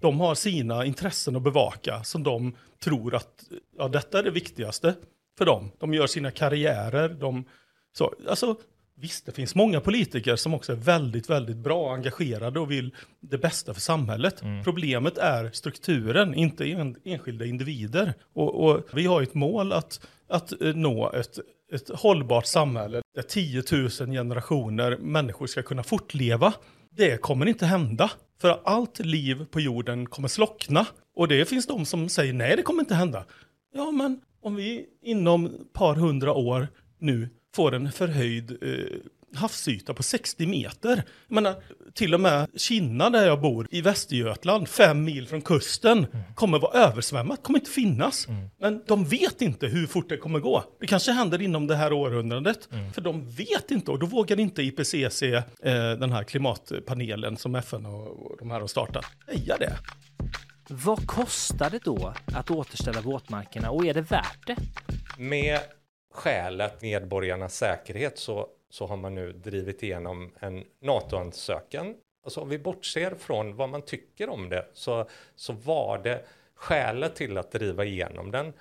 De 0.00 0.20
har 0.20 0.34
sina 0.34 0.84
intressen 0.84 1.36
att 1.36 1.42
bevaka 1.42 2.04
som 2.04 2.22
de 2.22 2.56
tror 2.84 3.14
att 3.14 3.44
ja, 3.78 3.88
detta 3.88 4.18
är 4.18 4.22
det 4.22 4.30
viktigaste 4.30 4.94
för 5.38 5.44
dem. 5.44 5.70
De 5.78 5.94
gör 5.94 6.06
sina 6.06 6.30
karriärer. 6.30 7.08
De, 7.08 7.44
så, 7.92 8.14
alltså, 8.28 8.56
visst, 8.96 9.26
det 9.26 9.32
finns 9.32 9.54
många 9.54 9.80
politiker 9.80 10.36
som 10.36 10.54
också 10.54 10.72
är 10.72 10.76
väldigt, 10.76 11.30
väldigt 11.30 11.56
bra 11.56 11.94
engagerade 11.94 12.60
och 12.60 12.70
vill 12.70 12.94
det 13.20 13.38
bästa 13.38 13.74
för 13.74 13.80
samhället. 13.80 14.42
Problemet 14.64 15.18
är 15.18 15.50
strukturen, 15.52 16.34
inte 16.34 16.64
en, 16.64 16.96
enskilda 17.04 17.44
individer. 17.44 18.14
Och, 18.32 18.64
och 18.64 18.84
vi 18.92 19.06
har 19.06 19.22
ett 19.22 19.34
mål 19.34 19.72
att, 19.72 20.06
att 20.28 20.62
eh, 20.62 20.74
nå 20.74 21.12
ett, 21.12 21.38
ett 21.74 21.88
hållbart 21.88 22.46
samhälle 22.46 23.02
där 23.14 23.22
10 23.22 23.62
000 23.72 23.90
generationer 23.90 24.96
människor 24.96 25.46
ska 25.46 25.62
kunna 25.62 25.82
fortleva. 25.82 26.54
Det 26.90 27.20
kommer 27.20 27.46
inte 27.46 27.66
hända. 27.66 28.10
För 28.40 28.60
allt 28.64 28.98
liv 28.98 29.46
på 29.50 29.60
jorden 29.60 30.06
kommer 30.06 30.28
slockna. 30.28 30.86
Och 31.16 31.28
det 31.28 31.48
finns 31.48 31.66
de 31.66 31.86
som 31.86 32.08
säger 32.08 32.32
nej, 32.32 32.56
det 32.56 32.62
kommer 32.62 32.80
inte 32.80 32.94
hända. 32.94 33.24
Ja, 33.74 33.90
men 33.90 34.20
om 34.42 34.56
vi 34.56 34.86
inom 35.02 35.46
ett 35.46 35.72
par 35.72 35.94
hundra 35.94 36.32
år 36.32 36.68
nu 36.98 37.28
får 37.54 37.74
en 37.74 37.92
förhöjd 37.92 38.50
eh, 38.50 38.98
havsyta 39.34 39.94
på 39.94 40.02
60 40.02 40.46
meter. 40.46 41.02
Jag 41.28 41.34
menar, 41.34 41.54
till 41.94 42.14
och 42.14 42.20
med 42.20 42.48
Kinna 42.56 43.10
där 43.10 43.26
jag 43.26 43.40
bor 43.40 43.68
i 43.70 43.80
Västergötland, 43.80 44.68
fem 44.68 45.04
mil 45.04 45.28
från 45.28 45.42
kusten, 45.42 46.06
kommer 46.34 46.58
vara 46.58 46.78
översvämmat, 46.78 47.42
kommer 47.42 47.58
inte 47.58 47.70
finnas. 47.70 48.26
Men 48.58 48.82
de 48.86 49.04
vet 49.04 49.42
inte 49.42 49.66
hur 49.66 49.86
fort 49.86 50.08
det 50.08 50.16
kommer 50.16 50.38
gå. 50.38 50.64
Det 50.80 50.86
kanske 50.86 51.12
händer 51.12 51.42
inom 51.42 51.66
det 51.66 51.76
här 51.76 51.92
århundradet, 51.92 52.68
för 52.94 53.00
de 53.00 53.30
vet 53.30 53.70
inte 53.70 53.90
och 53.90 53.98
då 53.98 54.06
vågar 54.06 54.40
inte 54.40 54.62
IPCC, 54.62 55.22
eh, 55.22 55.42
den 55.98 56.12
här 56.12 56.24
klimatpanelen 56.24 57.36
som 57.36 57.54
FN 57.54 57.86
och, 57.86 58.26
och 58.26 58.36
de 58.38 58.50
här 58.50 58.60
har 58.60 58.66
startat, 58.66 59.04
säga 59.26 59.56
det. 59.58 59.76
Vad 60.68 61.06
kostar 61.06 61.70
det 61.70 61.84
då 61.84 62.14
att 62.34 62.50
återställa 62.50 63.00
våtmarkerna 63.00 63.70
och 63.70 63.86
är 63.86 63.94
det 63.94 64.00
värt 64.00 64.46
det? 64.46 64.56
Med 65.18 65.60
skälet 66.14 66.82
medborgarnas 66.82 67.56
säkerhet 67.56 68.18
så, 68.18 68.46
så 68.74 68.86
har 68.86 68.96
man 68.96 69.14
nu 69.14 69.32
drivit 69.32 69.82
igenom 69.82 70.30
en 70.40 70.64
NATO-ansökan. 70.80 71.94
Alltså 72.24 72.40
om 72.40 72.48
vi 72.48 72.58
bortser 72.58 73.14
från 73.14 73.56
vad 73.56 73.68
man 73.68 73.82
tycker 73.82 74.28
om 74.28 74.48
det 74.48 74.66
så, 74.72 75.08
så 75.34 75.52
var 75.52 75.98
det 75.98 76.24
skälet 76.54 77.16
till 77.16 77.38
att 77.38 77.52
driva 77.52 77.84
igenom 77.84 78.30
den 78.30 78.52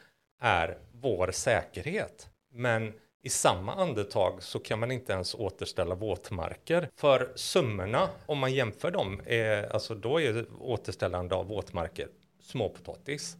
är 0.41 0.77
vår 0.91 1.31
säkerhet. 1.31 2.29
Men 2.51 2.93
i 3.23 3.29
samma 3.29 3.73
andetag 3.73 4.43
så 4.43 4.59
kan 4.59 4.79
man 4.79 4.91
inte 4.91 5.13
ens 5.13 5.35
återställa 5.35 5.95
våtmarker. 5.95 6.89
För 6.95 7.31
summorna, 7.35 8.09
om 8.25 8.39
man 8.39 8.53
jämför 8.53 8.91
dem, 8.91 9.21
är, 9.25 9.73
alltså 9.73 9.95
då 9.95 10.21
är 10.21 10.45
återställande 10.59 11.35
av 11.35 11.47
våtmarker 11.47 12.07
småpotatis. 12.41 13.37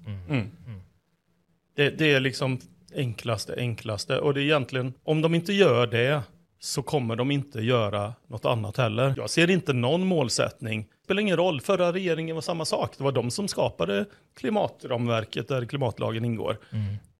Det, 1.75 1.89
det 1.89 2.13
är 2.13 2.19
liksom 2.19 2.59
enklaste, 2.95 3.55
enklaste. 3.57 4.19
Och 4.19 4.33
det 4.33 4.41
är 4.41 4.43
egentligen, 4.43 4.93
om 5.03 5.21
de 5.21 5.35
inte 5.35 5.53
gör 5.53 5.87
det 5.87 6.23
så 6.63 6.81
kommer 6.81 7.15
de 7.15 7.31
inte 7.31 7.59
göra 7.59 8.13
något 8.27 8.45
annat 8.45 8.77
heller. 8.77 9.13
Jag 9.17 9.29
ser 9.29 9.49
inte 9.49 9.73
någon 9.73 10.07
målsättning. 10.07 10.81
Det 10.81 11.03
spelar 11.03 11.21
ingen 11.21 11.37
roll, 11.37 11.61
förra 11.61 11.93
regeringen 11.93 12.35
var 12.35 12.41
samma 12.41 12.65
sak. 12.65 12.97
Det 12.97 13.03
var 13.03 13.11
de 13.11 13.31
som 13.31 13.47
skapade 13.47 14.05
klimatramverket 14.35 15.47
där 15.47 15.65
klimatlagen 15.65 16.25
ingår. 16.25 16.57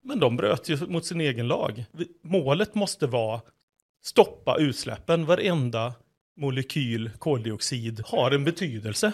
Men 0.02 0.20
de 0.20 0.36
bröt 0.36 0.68
ju 0.68 0.86
mot 0.86 1.04
sin 1.04 1.20
egen 1.20 1.48
lag. 1.48 1.84
Målet 2.22 2.74
måste 2.74 3.06
vara 3.06 3.40
stoppa 4.04 4.56
utsläppen. 4.58 5.26
Varenda 5.26 5.94
molekyl 6.36 7.10
koldioxid 7.18 8.02
har 8.06 8.30
en 8.30 8.44
betydelse. 8.44 9.12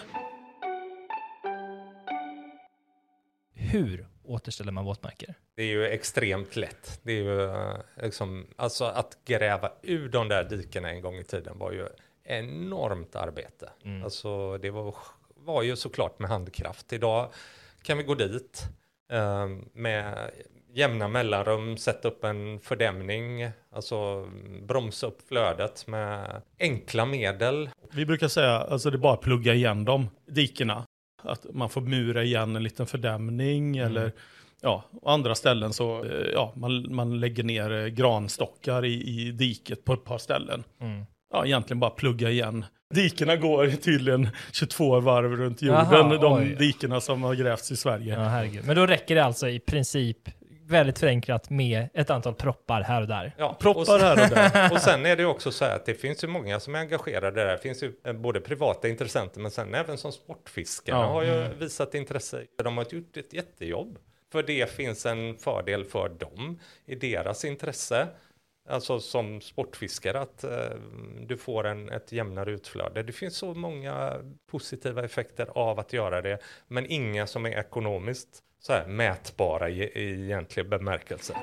Hur 3.53 4.07
återställer 4.31 4.71
man 4.71 4.85
våtmarker? 4.85 5.35
Det 5.55 5.63
är 5.63 5.67
ju 5.67 5.87
extremt 5.87 6.55
lätt. 6.55 6.99
Det 7.03 7.11
är 7.11 7.23
ju 7.23 7.43
eh, 7.43 7.75
liksom, 8.03 8.47
alltså 8.55 8.85
att 8.85 9.17
gräva 9.25 9.71
ur 9.81 10.09
de 10.09 10.27
där 10.27 10.43
dikena 10.43 10.89
en 10.89 11.01
gång 11.01 11.15
i 11.15 11.23
tiden 11.23 11.57
var 11.57 11.71
ju 11.71 11.87
enormt 12.23 13.15
arbete. 13.15 13.69
Alltså 14.03 14.57
det 14.57 14.69
var, 14.69 14.95
var 15.35 15.63
ju 15.63 15.75
såklart 15.75 16.19
med 16.19 16.29
handkraft. 16.29 16.93
Idag 16.93 17.31
kan 17.83 17.97
vi 17.97 18.03
gå 18.03 18.15
dit 18.15 18.63
eh, 19.11 19.47
med 19.73 20.31
jämna 20.73 21.07
mellanrum, 21.07 21.77
sätta 21.77 22.07
upp 22.07 22.23
en 22.23 22.59
fördämning, 22.59 23.49
alltså 23.71 24.29
bromsa 24.61 25.07
upp 25.07 25.27
flödet 25.27 25.87
med 25.87 26.41
enkla 26.59 27.05
medel. 27.05 27.69
Vi 27.91 28.05
brukar 28.05 28.27
säga, 28.27 28.51
alltså 28.51 28.89
det 28.89 28.97
är 28.97 28.99
bara 28.99 29.13
att 29.13 29.21
plugga 29.21 29.53
igen 29.53 29.85
dem, 29.85 30.09
dikena. 30.27 30.85
Att 31.23 31.45
man 31.53 31.69
får 31.69 31.81
mura 31.81 32.23
igen 32.23 32.55
en 32.55 32.63
liten 32.63 32.87
fördämning 32.87 33.77
eller 33.77 34.11
ja, 34.61 34.83
andra 35.05 35.35
ställen 35.35 35.73
så, 35.73 36.03
eh, 36.03 36.27
ja, 36.33 36.53
man, 36.55 36.95
man 36.95 37.19
lägger 37.19 37.43
ner 37.43 37.71
eh, 37.71 37.87
granstockar 37.87 38.85
i, 38.85 39.03
i 39.03 39.31
diket 39.31 39.85
på 39.85 39.93
ett 39.93 40.03
par 40.03 40.17
ställen. 40.17 40.63
Ja, 41.33 41.45
egentligen 41.45 41.79
bara 41.79 41.91
plugga 41.91 42.29
igen. 42.29 42.65
Dikena 42.93 43.35
går 43.35 43.67
tydligen 43.67 44.29
22 44.51 44.99
varv 44.99 45.35
runt 45.35 45.61
jorden, 45.61 45.87
Jaha, 45.91 46.17
de 46.17 46.33
oj. 46.33 46.55
dikena 46.59 47.01
som 47.01 47.23
har 47.23 47.35
grävts 47.35 47.71
i 47.71 47.77
Sverige. 47.77 48.13
Ja. 48.13 48.61
Men 48.63 48.75
då 48.75 48.85
räcker 48.85 49.15
det 49.15 49.23
alltså 49.23 49.49
i 49.49 49.59
princip 49.59 50.17
väldigt 50.71 50.99
förenklat 50.99 51.49
med 51.49 51.89
ett 51.93 52.09
antal 52.09 52.35
proppar 52.35 52.81
här 52.81 53.01
och 53.01 53.07
där. 53.07 53.35
Ja, 53.37 53.49
och 53.49 53.59
Proppar 53.59 53.99
här 53.99 54.11
och 54.23 54.29
där. 54.35 54.71
Och 54.73 54.81
sen 54.81 55.05
är 55.05 55.15
det 55.15 55.25
också 55.25 55.51
så 55.51 55.65
här 55.65 55.75
att 55.75 55.85
det 55.85 55.93
finns 55.93 56.23
ju 56.23 56.27
många 56.27 56.59
som 56.59 56.75
är 56.75 56.79
engagerade 56.79 57.43
där. 57.43 57.51
Det 57.51 57.57
finns 57.57 57.83
ju 57.83 57.93
eh, 58.05 58.13
både 58.13 58.41
privata 58.41 58.87
intressenter 58.87 59.39
men 59.41 59.51
sen 59.51 59.73
även 59.75 59.97
som 59.97 60.11
sportfiskarna 60.11 60.99
Ja. 60.99 61.05
har 61.05 61.23
ju 61.23 61.47
visat 61.59 61.95
intresse. 61.95 62.45
De 62.63 62.77
har 62.77 62.85
gjort 62.89 63.17
ett 63.17 63.33
jättejobb. 63.33 63.97
För 64.31 64.43
det 64.43 64.71
finns 64.71 65.05
en 65.05 65.37
fördel 65.37 65.85
för 65.85 66.09
dem 66.09 66.59
i 66.85 66.95
deras 66.95 67.45
intresse. 67.45 68.07
Alltså 68.69 68.99
som 68.99 69.41
sportfiskare 69.41 70.19
att 70.19 70.43
eh, 70.43 70.49
du 71.27 71.37
får 71.37 71.67
en, 71.67 71.89
ett 71.89 72.11
jämnare 72.11 72.51
utflöde. 72.51 73.03
Det 73.03 73.11
finns 73.13 73.37
så 73.37 73.53
många 73.53 74.13
positiva 74.51 75.05
effekter 75.05 75.47
av 75.55 75.79
att 75.79 75.93
göra 75.93 76.21
det. 76.21 76.37
Men 76.67 76.85
inga 76.85 77.27
som 77.27 77.45
är 77.45 77.49
ekonomiskt 77.59 78.39
så 78.61 78.73
här, 78.73 78.87
mätbara 78.87 79.69
i, 79.69 79.83
i 79.83 80.25
egentlig 80.25 80.69
bemärkelse. 80.69 81.37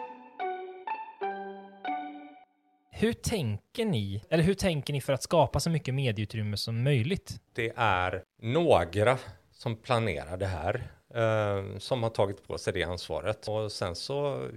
Hur 2.91 3.13
tänker 3.13 3.85
ni, 3.85 4.25
eller 4.31 4.45
hur 4.45 4.55
tänker 4.55 4.93
ni 4.93 5.01
för 5.01 5.13
att 5.13 5.23
skapa 5.23 5.61
så 5.61 5.71
mycket 5.71 5.95
medieutrymme 5.95 6.57
som 6.57 6.83
möjligt? 6.83 7.41
det 7.53 7.73
är 7.77 8.25
några 8.43 9.19
som 9.53 9.77
planerar 9.77 10.37
det 10.37 10.47
här 10.47 10.91
eh, 11.15 11.79
som 11.79 12.03
har 12.03 12.11
tagit 12.11 12.47
på 12.47 12.59
sig 12.59 12.73
det 12.73 12.83
ansvaret. 12.83 13.49
Och 13.49 13.73
sen 13.73 13.95
så 13.95 14.49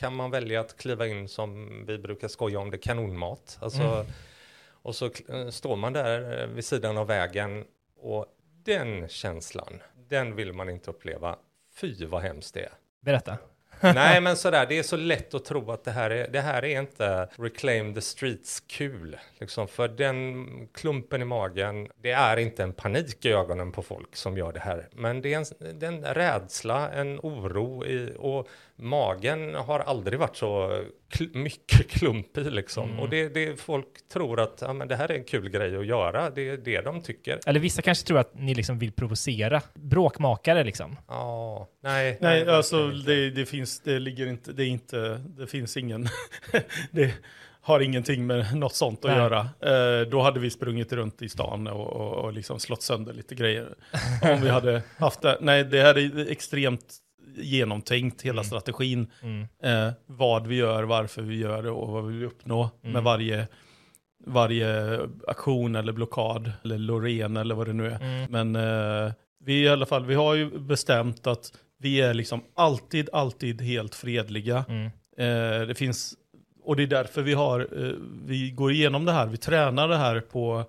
kan 0.00 0.16
man 0.16 0.30
välja 0.30 0.60
att 0.60 0.76
kliva 0.76 1.06
in 1.06 1.28
som 1.28 1.68
vi 1.86 1.98
brukar 1.98 2.28
skoja 2.28 2.60
om 2.60 2.70
det, 2.70 2.78
kanonmat. 2.78 3.58
Alltså, 3.60 4.06
Och 4.82 4.96
så 4.96 5.10
eh, 5.28 5.48
står 5.48 5.76
man 5.76 5.92
där 5.92 6.42
eh, 6.42 6.46
vid 6.46 6.64
sidan 6.64 6.98
av 6.98 7.06
vägen 7.06 7.64
och 7.96 8.26
den 8.64 9.08
känslan, 9.08 9.82
den 10.08 10.36
vill 10.36 10.52
man 10.52 10.68
inte 10.68 10.90
uppleva. 10.90 11.36
Fy 11.80 12.06
vad 12.06 12.22
hemskt 12.22 12.54
det 12.54 12.60
är. 12.60 12.72
Berätta. 13.00 13.38
Nej, 13.80 14.20
men 14.20 14.36
sådär, 14.36 14.66
det 14.68 14.78
är 14.78 14.82
så 14.82 14.96
lätt 14.96 15.34
att 15.34 15.44
tro 15.44 15.70
att 15.70 15.84
det 15.84 15.90
här 15.90 16.10
är, 16.10 16.28
det 16.28 16.40
här 16.40 16.64
är 16.64 16.80
inte 16.80 17.28
Reclaim 17.36 17.94
the 17.94 18.00
Streets 18.00 18.60
kul. 18.60 19.16
Liksom, 19.38 19.68
för 19.68 19.88
den 19.88 20.46
klumpen 20.74 21.22
i 21.22 21.24
magen, 21.24 21.88
det 21.96 22.12
är 22.12 22.36
inte 22.36 22.62
en 22.62 22.72
panik 22.72 23.24
i 23.24 23.32
ögonen 23.32 23.72
på 23.72 23.82
folk 23.82 24.16
som 24.16 24.38
gör 24.38 24.52
det 24.52 24.60
här. 24.60 24.88
Men 24.92 25.22
det 25.22 25.34
är 25.34 25.38
en, 25.38 25.78
det 25.78 25.86
är 25.86 25.92
en 25.92 26.04
rädsla, 26.04 26.90
en 26.90 27.20
oro 27.22 27.86
i, 27.86 28.14
och 28.18 28.48
magen 28.76 29.54
har 29.54 29.80
aldrig 29.80 30.18
varit 30.18 30.36
så 30.36 30.82
kl 31.10 31.24
mycket 31.34 31.88
klump 31.90 32.38
i 32.38 32.44
liksom. 32.44 32.88
Mm. 32.88 33.00
Och 33.00 33.10
det, 33.10 33.28
det 33.28 33.60
folk 33.60 33.86
tror 34.12 34.40
att 34.40 34.58
ja, 34.60 34.72
men 34.72 34.88
det 34.88 34.96
här 34.96 35.10
är 35.10 35.14
en 35.14 35.24
kul 35.24 35.48
grej 35.48 35.76
att 35.76 35.86
göra, 35.86 36.30
det 36.30 36.48
är 36.48 36.56
det 36.56 36.80
de 36.80 37.02
tycker. 37.02 37.38
Eller 37.46 37.60
vissa 37.60 37.82
kanske 37.82 38.06
tror 38.06 38.18
att 38.18 38.34
ni 38.34 38.54
liksom 38.54 38.78
vill 38.78 38.92
provocera 38.92 39.62
bråkmakare 39.74 40.64
liksom. 40.64 40.96
Ja, 41.08 41.68
nej. 41.82 42.18
Nej, 42.20 42.44
nej 42.44 42.54
alltså 42.54 42.88
det, 42.88 43.30
det, 43.30 43.46
finns, 43.46 43.80
det 43.80 43.98
ligger 43.98 44.26
inte, 44.26 44.52
det 44.52 44.64
är 44.64 44.68
inte, 44.68 45.20
det 45.38 45.46
finns 45.46 45.76
ingen, 45.76 46.08
det 46.90 47.14
har 47.62 47.80
ingenting 47.80 48.26
med 48.26 48.56
något 48.56 48.74
sånt 48.74 49.04
att 49.04 49.10
nej. 49.10 49.20
göra. 49.20 49.40
Eh, 49.40 50.08
då 50.08 50.22
hade 50.22 50.40
vi 50.40 50.50
sprungit 50.50 50.92
runt 50.92 51.22
i 51.22 51.28
stan 51.28 51.66
och, 51.66 51.86
och, 51.86 52.24
och 52.24 52.32
liksom 52.32 52.60
slått 52.60 52.82
sönder 52.82 53.12
lite 53.12 53.34
grejer. 53.34 53.74
Om 54.22 54.40
vi 54.42 54.48
hade 54.48 54.82
haft 54.98 55.22
det. 55.22 55.38
Nej, 55.40 55.64
det 55.64 55.82
här 55.82 55.98
är 55.98 56.30
extremt 56.30 56.96
genomtänkt, 57.36 58.22
hela 58.22 58.40
mm. 58.40 58.44
strategin. 58.44 59.06
Mm. 59.22 59.46
Eh, 59.62 59.92
vad 60.06 60.46
vi 60.46 60.56
gör, 60.56 60.82
varför 60.82 61.22
vi 61.22 61.38
gör 61.38 61.62
det 61.62 61.70
och 61.70 61.88
vad 61.88 62.06
vi 62.06 62.16
vill 62.16 62.26
uppnå 62.26 62.70
mm. 62.82 62.92
med 62.92 63.02
varje, 63.02 63.48
varje 64.26 65.00
aktion 65.26 65.76
eller 65.76 65.92
blockad 65.92 66.52
eller 66.64 66.78
Loreen 66.78 67.36
eller 67.36 67.54
vad 67.54 67.66
det 67.66 67.72
nu 67.72 67.86
är. 67.86 68.00
Mm. 68.00 68.30
Men 68.30 68.56
eh, 68.56 69.12
vi 69.44 69.62
i 69.62 69.68
alla 69.68 69.86
fall, 69.86 70.06
vi 70.06 70.14
har 70.14 70.34
ju 70.34 70.58
bestämt 70.58 71.26
att 71.26 71.52
vi 71.78 72.00
är 72.00 72.14
liksom 72.14 72.42
alltid, 72.54 73.08
alltid 73.12 73.60
helt 73.60 73.94
fredliga. 73.94 74.64
Mm. 74.68 74.86
Eh, 75.16 75.66
det 75.66 75.74
finns, 75.74 76.14
och 76.62 76.76
det 76.76 76.82
är 76.82 76.86
därför 76.86 77.22
vi 77.22 77.34
har, 77.34 77.60
eh, 77.60 77.92
vi 78.24 78.50
går 78.50 78.72
igenom 78.72 79.04
det 79.04 79.12
här, 79.12 79.26
vi 79.26 79.36
tränar 79.36 79.88
det 79.88 79.96
här 79.96 80.20
på 80.20 80.64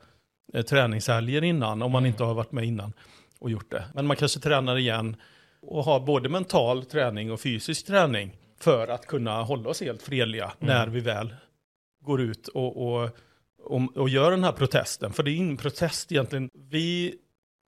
eh, 0.54 0.62
träningshelger 0.62 1.44
innan, 1.44 1.82
om 1.82 1.92
man 1.92 2.02
mm. 2.02 2.12
inte 2.12 2.24
har 2.24 2.34
varit 2.34 2.52
med 2.52 2.64
innan 2.66 2.94
och 3.40 3.52
gjort 3.52 3.72
det. 3.72 3.84
Men 3.94 4.08
man 4.08 4.18
kanske 4.18 4.40
tränar 4.40 4.78
igen 4.78 5.16
och 5.62 5.84
ha 5.84 6.00
både 6.00 6.30
mental 6.30 6.86
träning 6.86 7.32
och 7.32 7.42
fysisk 7.42 7.86
träning 7.86 8.38
för 8.60 8.88
att 8.88 9.08
kunna 9.08 9.44
hålla 9.44 9.70
oss 9.70 9.82
helt 9.82 10.02
fredliga 10.02 10.44
mm. 10.44 10.56
när 10.60 10.88
vi 10.88 11.00
väl 11.00 11.36
går 12.04 12.22
ut 12.22 12.48
och, 12.48 12.88
och, 12.88 13.10
och, 13.64 13.98
och, 13.98 14.10
gör 14.10 14.32
den 14.32 14.44
här 14.44 14.52
protesten. 14.52 15.14
För 15.14 15.24
det 15.24 15.32
är 15.32 15.36
ingen 15.36 15.58
protest 15.58 16.12
egentligen. 16.12 16.50
Vi 16.54 17.16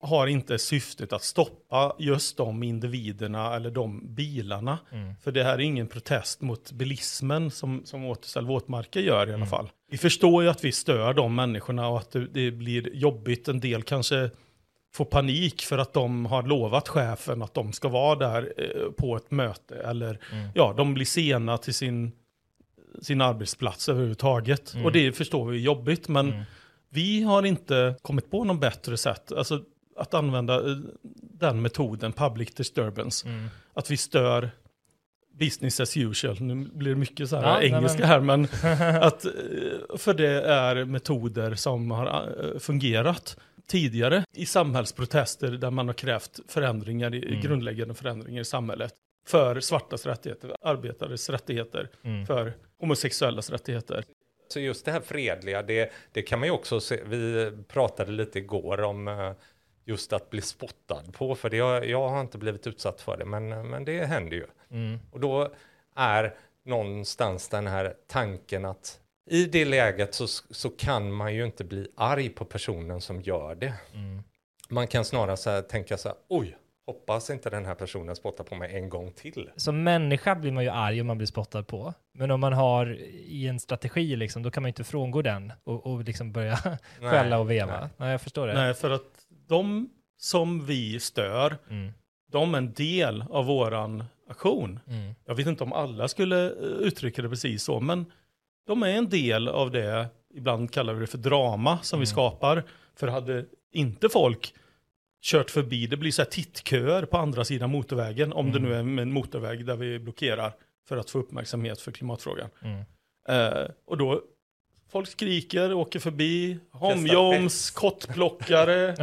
har 0.01 0.27
inte 0.27 0.59
syftet 0.59 1.13
att 1.13 1.23
stoppa 1.23 1.95
just 1.99 2.37
de 2.37 2.63
individerna 2.63 3.55
eller 3.55 3.71
de 3.71 4.15
bilarna. 4.15 4.79
Mm. 4.91 5.15
För 5.15 5.31
det 5.31 5.43
här 5.43 5.53
är 5.53 5.59
ingen 5.59 5.87
protest 5.87 6.41
mot 6.41 6.71
bilismen 6.71 7.51
som, 7.51 7.81
som 7.85 8.05
Återställ 8.05 8.45
våtmarker 8.45 8.99
gör 8.99 9.27
i 9.27 9.29
alla 9.29 9.33
mm. 9.33 9.47
fall. 9.47 9.71
Vi 9.91 9.97
förstår 9.97 10.43
ju 10.43 10.49
att 10.49 10.63
vi 10.63 10.71
stör 10.71 11.13
de 11.13 11.35
människorna 11.35 11.87
och 11.87 11.97
att 11.97 12.11
det, 12.11 12.27
det 12.27 12.51
blir 12.51 12.95
jobbigt. 12.95 13.47
En 13.47 13.59
del 13.59 13.83
kanske 13.83 14.29
får 14.91 15.05
panik 15.05 15.61
för 15.61 15.77
att 15.77 15.93
de 15.93 16.25
har 16.25 16.43
lovat 16.43 16.87
chefen 16.87 17.41
att 17.41 17.53
de 17.53 17.73
ska 17.73 17.87
vara 17.87 18.15
där 18.15 18.53
eh, 18.57 18.91
på 18.91 19.15
ett 19.15 19.31
möte. 19.31 19.75
Eller 19.75 20.19
mm. 20.31 20.49
ja, 20.53 20.73
de 20.77 20.93
blir 20.93 21.05
sena 21.05 21.57
till 21.57 21.73
sin, 21.73 22.11
sin 23.01 23.21
arbetsplats 23.21 23.89
överhuvudtaget. 23.89 24.73
Mm. 24.73 24.85
Och 24.85 24.91
det 24.91 25.11
förstår 25.11 25.49
vi 25.49 25.57
är 25.57 25.61
jobbigt. 25.61 26.07
Men 26.07 26.29
mm. 26.33 26.43
vi 26.89 27.23
har 27.23 27.45
inte 27.45 27.95
kommit 28.01 28.31
på 28.31 28.43
något 28.43 28.61
bättre 28.61 28.97
sätt. 28.97 29.31
Alltså 29.31 29.61
att 29.97 30.13
använda 30.13 30.71
eh, 30.71 30.77
den 31.39 31.61
metoden, 31.61 32.13
public 32.13 32.53
disturbance. 32.53 33.27
Mm. 33.27 33.47
Att 33.73 33.91
vi 33.91 33.97
stör 33.97 34.51
business 35.39 35.79
as 35.79 35.97
usual. 35.97 36.41
Nu 36.41 36.55
blir 36.55 36.89
det 36.89 36.97
mycket 36.99 37.29
så 37.29 37.35
här 37.35 37.43
ja, 37.43 37.61
engelska 37.61 38.05
här, 38.05 38.19
men 38.19 38.43
att, 39.01 39.25
eh, 39.25 39.31
för 39.97 40.13
det 40.13 40.41
är 40.41 40.85
metoder 40.85 41.55
som 41.55 41.91
har 41.91 42.35
fungerat 42.59 43.37
tidigare 43.69 44.25
i 44.33 44.45
samhällsprotester 44.45 45.51
där 45.51 45.71
man 45.71 45.87
har 45.87 45.93
krävt 45.93 46.39
förändringar, 46.47 47.07
mm. 47.07 47.41
grundläggande 47.41 47.93
förändringar 47.93 48.41
i 48.41 48.45
samhället. 48.45 48.93
För 49.27 49.59
svartas 49.59 50.05
rättigheter, 50.05 50.55
arbetares 50.61 51.29
rättigheter, 51.29 51.89
mm. 52.03 52.25
för 52.25 52.53
homosexuellas 52.79 53.49
rättigheter. 53.49 54.03
Så 54.47 54.59
just 54.59 54.85
det 54.85 54.91
här 54.91 55.01
fredliga, 55.01 55.61
det, 55.61 55.91
det 56.11 56.21
kan 56.21 56.39
man 56.39 56.47
ju 56.47 56.53
också 56.53 56.79
se, 56.79 57.03
vi 57.05 57.51
pratade 57.67 58.11
lite 58.11 58.39
igår 58.39 58.81
om 58.81 59.07
eh, 59.07 59.31
just 59.85 60.13
att 60.13 60.29
bli 60.29 60.41
spottad 60.41 61.03
på, 61.13 61.35
för 61.35 61.49
det, 61.49 61.57
jag, 61.57 61.89
jag 61.89 62.09
har 62.09 62.21
inte 62.21 62.37
blivit 62.37 62.67
utsatt 62.67 63.01
för 63.01 63.17
det, 63.17 63.25
men, 63.25 63.69
men 63.69 63.85
det 63.85 64.05
händer 64.05 64.37
ju. 64.37 64.45
Mm. 64.71 64.99
Och 65.11 65.19
då 65.19 65.53
är 65.95 66.35
någonstans 66.65 67.49
den 67.49 67.67
här 67.67 67.93
tanken 68.07 68.65
att 68.65 68.99
i 69.29 69.45
det 69.45 69.65
läget 69.65 70.13
så, 70.13 70.27
så 70.49 70.69
kan 70.69 71.11
man 71.11 71.35
ju 71.35 71.45
inte 71.45 71.63
bli 71.63 71.87
arg 71.95 72.29
på 72.29 72.45
personen 72.45 73.01
som 73.01 73.21
gör 73.21 73.55
det. 73.55 73.73
Mm. 73.93 74.23
Man 74.69 74.87
kan 74.87 75.05
snarare 75.05 75.37
så 75.37 75.49
här, 75.49 75.61
tänka 75.61 75.97
så 75.97 76.07
här, 76.07 76.17
oj, 76.29 76.57
hoppas 76.85 77.29
inte 77.29 77.49
den 77.49 77.65
här 77.65 77.75
personen 77.75 78.15
spottar 78.15 78.43
på 78.43 78.55
mig 78.55 78.75
en 78.75 78.89
gång 78.89 79.11
till. 79.11 79.49
Som 79.55 79.83
människa 79.83 80.35
blir 80.35 80.51
man 80.51 80.63
ju 80.63 80.69
arg 80.69 81.01
om 81.01 81.07
man 81.07 81.17
blir 81.17 81.27
spottad 81.27 81.63
på. 81.63 81.93
Men 82.13 82.31
om 82.31 82.39
man 82.39 82.53
har 82.53 82.97
i 83.11 83.47
en 83.47 83.59
strategi, 83.59 84.15
liksom, 84.15 84.43
då 84.43 84.51
kan 84.51 84.63
man 84.63 84.67
inte 84.67 84.83
frångå 84.83 85.21
den 85.21 85.53
och, 85.63 85.85
och 85.85 86.03
liksom 86.03 86.31
börja 86.31 86.55
skälla 86.99 87.39
och 87.39 87.51
veva. 87.51 87.79
Nej. 87.79 87.89
nej. 87.97 88.11
jag 88.11 88.21
förstår 88.21 88.47
det. 88.47 88.53
Nej, 88.53 88.73
för 88.73 88.89
att 88.89 89.25
de 89.47 89.89
som 90.17 90.65
vi 90.65 90.99
stör, 90.99 91.57
mm. 91.69 91.91
de 92.31 92.53
är 92.53 92.57
en 92.57 92.73
del 92.73 93.23
av 93.29 93.45
våran 93.45 94.03
aktion. 94.29 94.79
Mm. 94.87 95.15
Jag 95.25 95.35
vet 95.35 95.47
inte 95.47 95.63
om 95.63 95.73
alla 95.73 96.07
skulle 96.07 96.45
eh, 96.45 96.51
uttrycka 96.61 97.21
det 97.21 97.29
precis 97.29 97.63
så, 97.63 97.79
men 97.79 98.05
de 98.67 98.83
är 98.83 98.87
en 98.87 99.09
del 99.09 99.47
av 99.47 99.71
det, 99.71 100.07
ibland 100.33 100.71
kallar 100.71 100.93
vi 100.93 100.99
det 100.99 101.07
för 101.07 101.17
drama 101.17 101.79
som 101.81 101.97
mm. 101.97 102.01
vi 102.01 102.05
skapar. 102.05 102.63
För 102.95 103.07
hade 103.07 103.45
inte 103.71 104.09
folk 104.09 104.53
kört 105.21 105.49
förbi, 105.49 105.87
det 105.87 105.97
blir 105.97 106.11
så 106.11 106.21
här 106.21 106.29
tittköer 106.29 107.05
på 107.05 107.17
andra 107.17 107.45
sidan 107.45 107.69
motorvägen, 107.69 108.33
om 108.33 108.47
mm. 108.47 108.53
det 108.53 108.69
nu 108.69 108.75
är 108.75 108.79
en 108.79 109.11
motorväg 109.11 109.65
där 109.65 109.75
vi 109.75 109.99
blockerar 109.99 110.53
för 110.87 110.97
att 110.97 111.09
få 111.09 111.19
uppmärksamhet 111.19 111.81
för 111.81 111.91
klimatfrågan. 111.91 112.49
Mm. 112.61 112.83
Eh, 113.29 113.67
och 113.85 113.97
då, 113.97 114.21
folk 114.91 115.09
skriker, 115.09 115.73
åker 115.73 115.99
förbi, 115.99 116.59
homjoms, 116.71 117.71
kottplockare, 117.71 118.89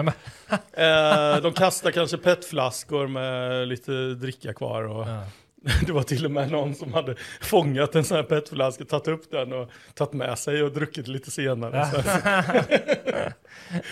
eh, 0.72 1.42
de 1.42 1.52
kastar 1.52 1.90
kanske 1.90 2.18
petflaskor 2.18 3.06
med 3.06 3.68
lite 3.68 4.14
dricka 4.14 4.54
kvar. 4.54 4.82
Och, 4.82 5.08
ja. 5.08 5.24
Det 5.86 5.92
var 5.92 6.02
till 6.02 6.24
och 6.24 6.30
med 6.30 6.50
någon 6.50 6.74
som 6.74 6.92
hade 6.92 7.14
fångat 7.40 7.94
en 7.94 8.04
sån 8.04 8.16
här 8.16 8.24
petflaska, 8.24 8.84
tagit 8.84 9.08
upp 9.08 9.30
den 9.30 9.52
och 9.52 9.70
tagit 9.94 10.12
med 10.12 10.38
sig 10.38 10.62
och 10.62 10.72
druckit 10.72 11.08
lite 11.08 11.30
senare. 11.30 11.86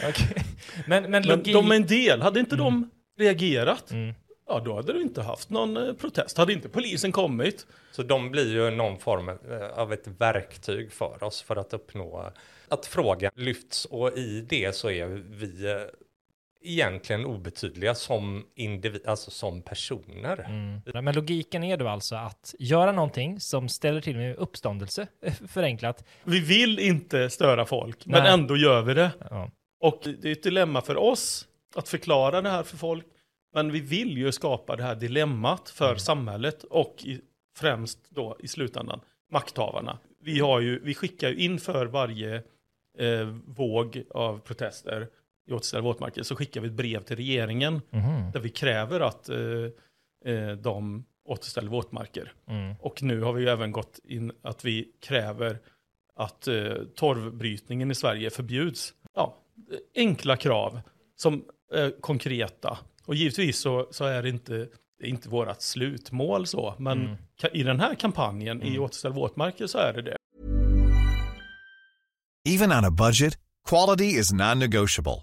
okay. 0.08 0.42
men, 0.86 1.10
men, 1.10 1.22
men 1.28 1.42
de 1.42 1.70
är 1.70 1.76
en 1.76 1.86
del, 1.86 2.22
hade 2.22 2.40
inte 2.40 2.54
mm. 2.54 2.64
de 2.64 2.90
reagerat, 3.24 3.90
mm. 3.90 4.14
ja 4.48 4.62
då 4.64 4.74
hade 4.74 4.92
du 4.92 5.02
inte 5.02 5.22
haft 5.22 5.50
någon 5.50 5.76
eh, 5.76 5.92
protest. 5.92 6.38
Hade 6.38 6.52
inte 6.52 6.68
polisen 6.68 7.12
kommit. 7.12 7.66
Så 7.92 8.02
de 8.02 8.30
blir 8.30 8.52
ju 8.52 8.70
någon 8.70 8.98
form 8.98 9.28
eh, 9.28 9.78
av 9.78 9.92
ett 9.92 10.08
verktyg 10.18 10.92
för 10.92 11.22
oss 11.22 11.42
för 11.42 11.56
att 11.56 11.74
uppnå 11.74 12.32
att 12.68 12.86
frågan 12.86 13.30
lyfts 13.34 13.84
och 13.84 14.18
i 14.18 14.46
det 14.48 14.74
så 14.74 14.90
är 14.90 15.06
vi 15.30 15.70
eh, 15.70 15.76
egentligen 16.64 17.24
obetydliga 17.24 17.94
som 17.94 18.46
individ, 18.54 19.06
alltså 19.06 19.30
som 19.30 19.62
personer. 19.62 20.40
Mm. 20.48 21.04
Men 21.04 21.14
logiken 21.14 21.64
är 21.64 21.76
då 21.76 21.88
alltså 21.88 22.16
att 22.16 22.54
göra 22.58 22.92
någonting 22.92 23.40
som 23.40 23.68
ställer 23.68 24.00
till 24.00 24.16
med 24.16 24.36
uppståndelse, 24.36 25.06
förenklat. 25.48 26.04
Vi 26.24 26.40
vill 26.40 26.78
inte 26.78 27.30
störa 27.30 27.66
folk, 27.66 28.06
Nej. 28.06 28.20
men 28.20 28.32
ändå 28.40 28.56
gör 28.56 28.82
vi 28.82 28.94
det. 28.94 29.10
Ja. 29.30 29.50
Och 29.80 30.00
det 30.04 30.28
är 30.28 30.32
ett 30.32 30.42
dilemma 30.42 30.80
för 30.80 30.96
oss 30.96 31.48
att 31.76 31.88
förklara 31.88 32.40
det 32.40 32.50
här 32.50 32.62
för 32.62 32.76
folk, 32.76 33.06
men 33.54 33.72
vi 33.72 33.80
vill 33.80 34.18
ju 34.18 34.32
skapa 34.32 34.76
det 34.76 34.82
här 34.82 34.94
dilemmat 34.94 35.70
för 35.70 35.86
mm. 35.86 35.98
samhället 35.98 36.64
och 36.64 36.96
i, 37.04 37.20
främst 37.56 37.98
då 38.10 38.36
i 38.40 38.48
slutändan 38.48 39.00
makthavarna. 39.32 39.98
Vi, 40.20 40.40
har 40.40 40.60
ju, 40.60 40.80
vi 40.84 40.94
skickar 40.94 41.28
ju 41.28 41.36
inför 41.36 41.86
varje 41.86 42.34
eh, 42.98 43.26
våg 43.46 44.04
av 44.10 44.38
protester 44.38 45.08
i 45.46 45.52
återställda 45.52 45.84
våtmarker 45.84 46.22
så 46.22 46.36
skickar 46.36 46.60
vi 46.60 46.68
ett 46.68 46.74
brev 46.74 47.02
till 47.02 47.16
regeringen 47.16 47.80
mm. 47.90 48.30
där 48.30 48.40
vi 48.40 48.48
kräver 48.48 49.00
att 49.00 49.28
eh, 49.28 49.36
eh, 50.24 50.52
de 50.52 51.04
återställer 51.24 51.70
våtmarker. 51.70 52.32
Mm. 52.46 52.74
Och 52.80 53.02
nu 53.02 53.20
har 53.20 53.32
vi 53.32 53.42
ju 53.42 53.48
även 53.48 53.72
gått 53.72 54.00
in 54.04 54.32
att 54.42 54.64
vi 54.64 54.88
kräver 55.00 55.58
att 56.16 56.48
eh, 56.48 56.74
torvbrytningen 56.94 57.90
i 57.90 57.94
Sverige 57.94 58.30
förbjuds. 58.30 58.94
Ja, 59.14 59.36
enkla 59.94 60.36
krav 60.36 60.80
som 61.16 61.44
är 61.72 62.00
konkreta. 62.00 62.78
Och 63.06 63.14
givetvis 63.14 63.58
så, 63.58 63.88
så 63.90 64.04
är 64.04 64.22
det 64.22 64.28
inte, 64.28 64.54
det 64.98 65.06
är 65.06 65.08
inte 65.08 65.28
vårt 65.28 65.62
slutmål 65.62 66.46
så, 66.46 66.74
men 66.78 67.00
mm. 67.00 67.16
i 67.52 67.62
den 67.62 67.80
här 67.80 67.94
kampanjen 67.94 68.62
i 68.62 68.68
mm. 68.68 68.82
återställ 68.82 69.12
våtmarker 69.12 69.66
så 69.66 69.78
är 69.78 69.92
det 69.92 70.02
det. 70.02 70.16
Even 72.48 72.72
on 72.72 72.84
a 72.84 72.90
budget, 72.90 73.38
quality 73.68 74.04
is 74.04 74.32
non-negotiable. 74.32 75.22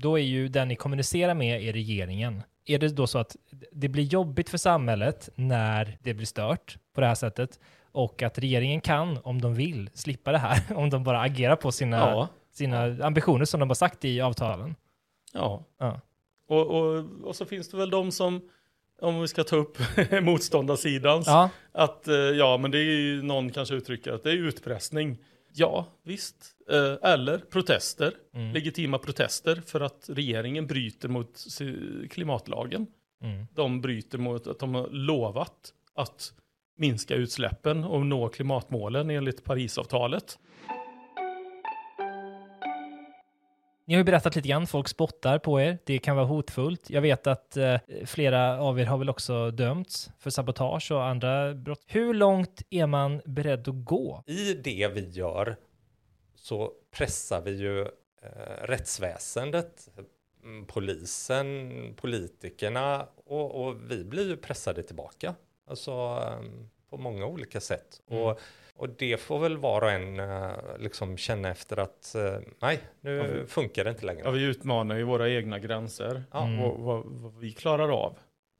Då 0.00 0.18
är 0.18 0.22
ju 0.22 0.48
den 0.48 0.68
ni 0.68 0.76
kommunicerar 0.76 1.34
med 1.34 1.62
är 1.62 1.72
regeringen. 1.72 2.42
Är 2.66 2.78
det 2.78 2.88
då 2.88 3.06
så 3.06 3.18
att 3.18 3.36
det 3.72 3.88
blir 3.88 4.04
jobbigt 4.04 4.48
för 4.50 4.58
samhället 4.58 5.28
när 5.34 5.98
det 6.02 6.14
blir 6.14 6.26
stört 6.26 6.78
på 6.94 7.00
det 7.00 7.06
här 7.06 7.14
sättet 7.14 7.60
och 7.92 8.22
att 8.22 8.38
regeringen 8.38 8.80
kan, 8.80 9.18
om 9.22 9.40
de 9.40 9.54
vill, 9.54 9.90
slippa 9.94 10.32
det 10.32 10.38
här 10.38 10.62
om 10.76 10.90
de 10.90 11.04
bara 11.04 11.20
agerar 11.20 11.56
på 11.56 11.72
sina, 11.72 11.96
Ja. 11.96 12.28
sina 12.52 13.04
ambitioner 13.06 13.44
som 13.44 13.60
de 13.60 13.70
har 13.70 13.74
sagt 13.74 14.04
i 14.04 14.20
avtalen? 14.20 14.74
Ja. 15.32 15.64
Ja. 15.78 16.00
Och, 16.48 16.66
och, 16.66 17.04
och 17.24 17.36
så 17.36 17.44
finns 17.44 17.68
det 17.70 17.76
väl 17.76 17.90
de 17.90 18.12
som, 18.12 18.48
om 19.00 19.20
vi 19.20 19.28
ska 19.28 19.44
ta 19.44 19.56
upp 19.56 19.78
motståndarsidans, 20.22 21.26
Ja, 21.26 21.50
att 21.72 22.08
eh, 22.08 22.14
ja, 22.14 22.56
men 22.56 22.70
det 22.70 22.78
är 22.78 22.82
ju 23.00 23.22
någon 23.22 23.50
kanske 23.50 23.74
uttrycker 23.74 24.12
att 24.12 24.22
det 24.22 24.30
är 24.30 24.36
utpressning. 24.36 25.18
Ja, 25.54 25.86
visst. 26.02 26.54
Eh, 26.70 27.10
Eller 27.10 27.38
protester, 27.38 28.12
Mm. 28.34 28.52
legitima 28.54 28.98
protester 28.98 29.62
för 29.66 29.80
att 29.80 30.04
regeringen 30.12 30.66
bryter 30.66 31.08
mot 31.08 31.44
klimatlagen. 32.10 32.86
Mm. 33.22 33.46
De 33.54 33.80
bryter 33.80 34.18
mot 34.18 34.46
att 34.46 34.58
de 34.58 34.74
har 34.74 34.88
lovat 34.90 35.72
att 35.94 36.32
minska 36.76 37.14
utsläppen 37.14 37.84
och 37.84 38.06
nå 38.06 38.28
klimatmålen 38.28 39.10
enligt 39.10 39.44
Parisavtalet. 39.44 40.38
Ni 43.86 43.94
har 43.94 43.98
ju 44.00 44.04
berättat 44.04 44.36
lite 44.36 44.48
grann, 44.48 44.66
folk 44.66 44.88
spottar 44.88 45.38
på 45.38 45.60
er, 45.60 45.78
det 45.86 45.98
kan 45.98 46.16
vara 46.16 46.26
hotfullt. 46.26 46.90
Jag 46.90 47.00
vet 47.02 47.26
att 47.26 47.56
eh, 47.56 47.76
flera 48.06 48.60
av 48.60 48.80
er 48.80 48.84
har 48.86 48.98
väl 48.98 49.10
också 49.10 49.50
dömts 49.50 50.10
för 50.18 50.30
sabotage 50.30 50.92
och 50.92 51.04
andra 51.04 51.54
brott. 51.54 51.82
Hur 51.86 52.14
långt 52.14 52.62
är 52.70 52.86
man 52.86 53.20
beredd 53.24 53.68
att 53.68 53.84
gå? 53.84 54.22
I 54.26 54.54
det 54.54 54.88
vi 54.94 55.08
gör 55.10 55.56
så 56.48 56.72
pressar 56.90 57.40
vi 57.40 57.50
ju 57.50 57.80
eh, 58.22 58.62
rättsväsendet, 58.62 59.88
mm, 60.44 60.66
polisen, 60.66 61.70
politikerna 61.96 63.06
och, 63.24 63.62
och 63.66 63.90
vi 63.90 64.04
blir 64.04 64.28
ju 64.28 64.36
pressade 64.36 64.82
tillbaka. 64.82 65.34
Alltså 65.66 65.90
eh, 65.90 66.40
på 66.90 66.96
många 66.96 67.26
olika 67.26 67.60
sätt. 67.60 68.00
Och, 68.06 68.40
och 68.74 68.88
det 68.88 69.16
får 69.20 69.38
väl 69.38 69.56
var 69.58 69.82
och 69.82 69.90
en 69.90 70.20
eh, 70.20 70.50
liksom 70.78 71.16
känna 71.16 71.48
efter 71.50 71.76
att 71.76 72.14
eh, 72.14 72.38
nej, 72.60 72.80
nu 73.00 73.16
Ja, 73.16 73.22
vi- 73.22 73.46
funkar 73.46 73.84
det 73.84 73.90
inte 73.90 74.06
längre. 74.06 74.22
Ja, 74.24 74.30
vi 74.30 74.42
utmanar 74.44 74.96
ju 74.96 75.02
våra 75.02 75.30
egna 75.30 75.58
gränser 75.58 76.24
Ja. 76.32 76.46
Mm. 76.46 76.60
och 76.60 76.78
vad, 76.80 77.04
vad 77.06 77.34
vi 77.38 77.52
klarar 77.52 77.88
av. 77.88 78.16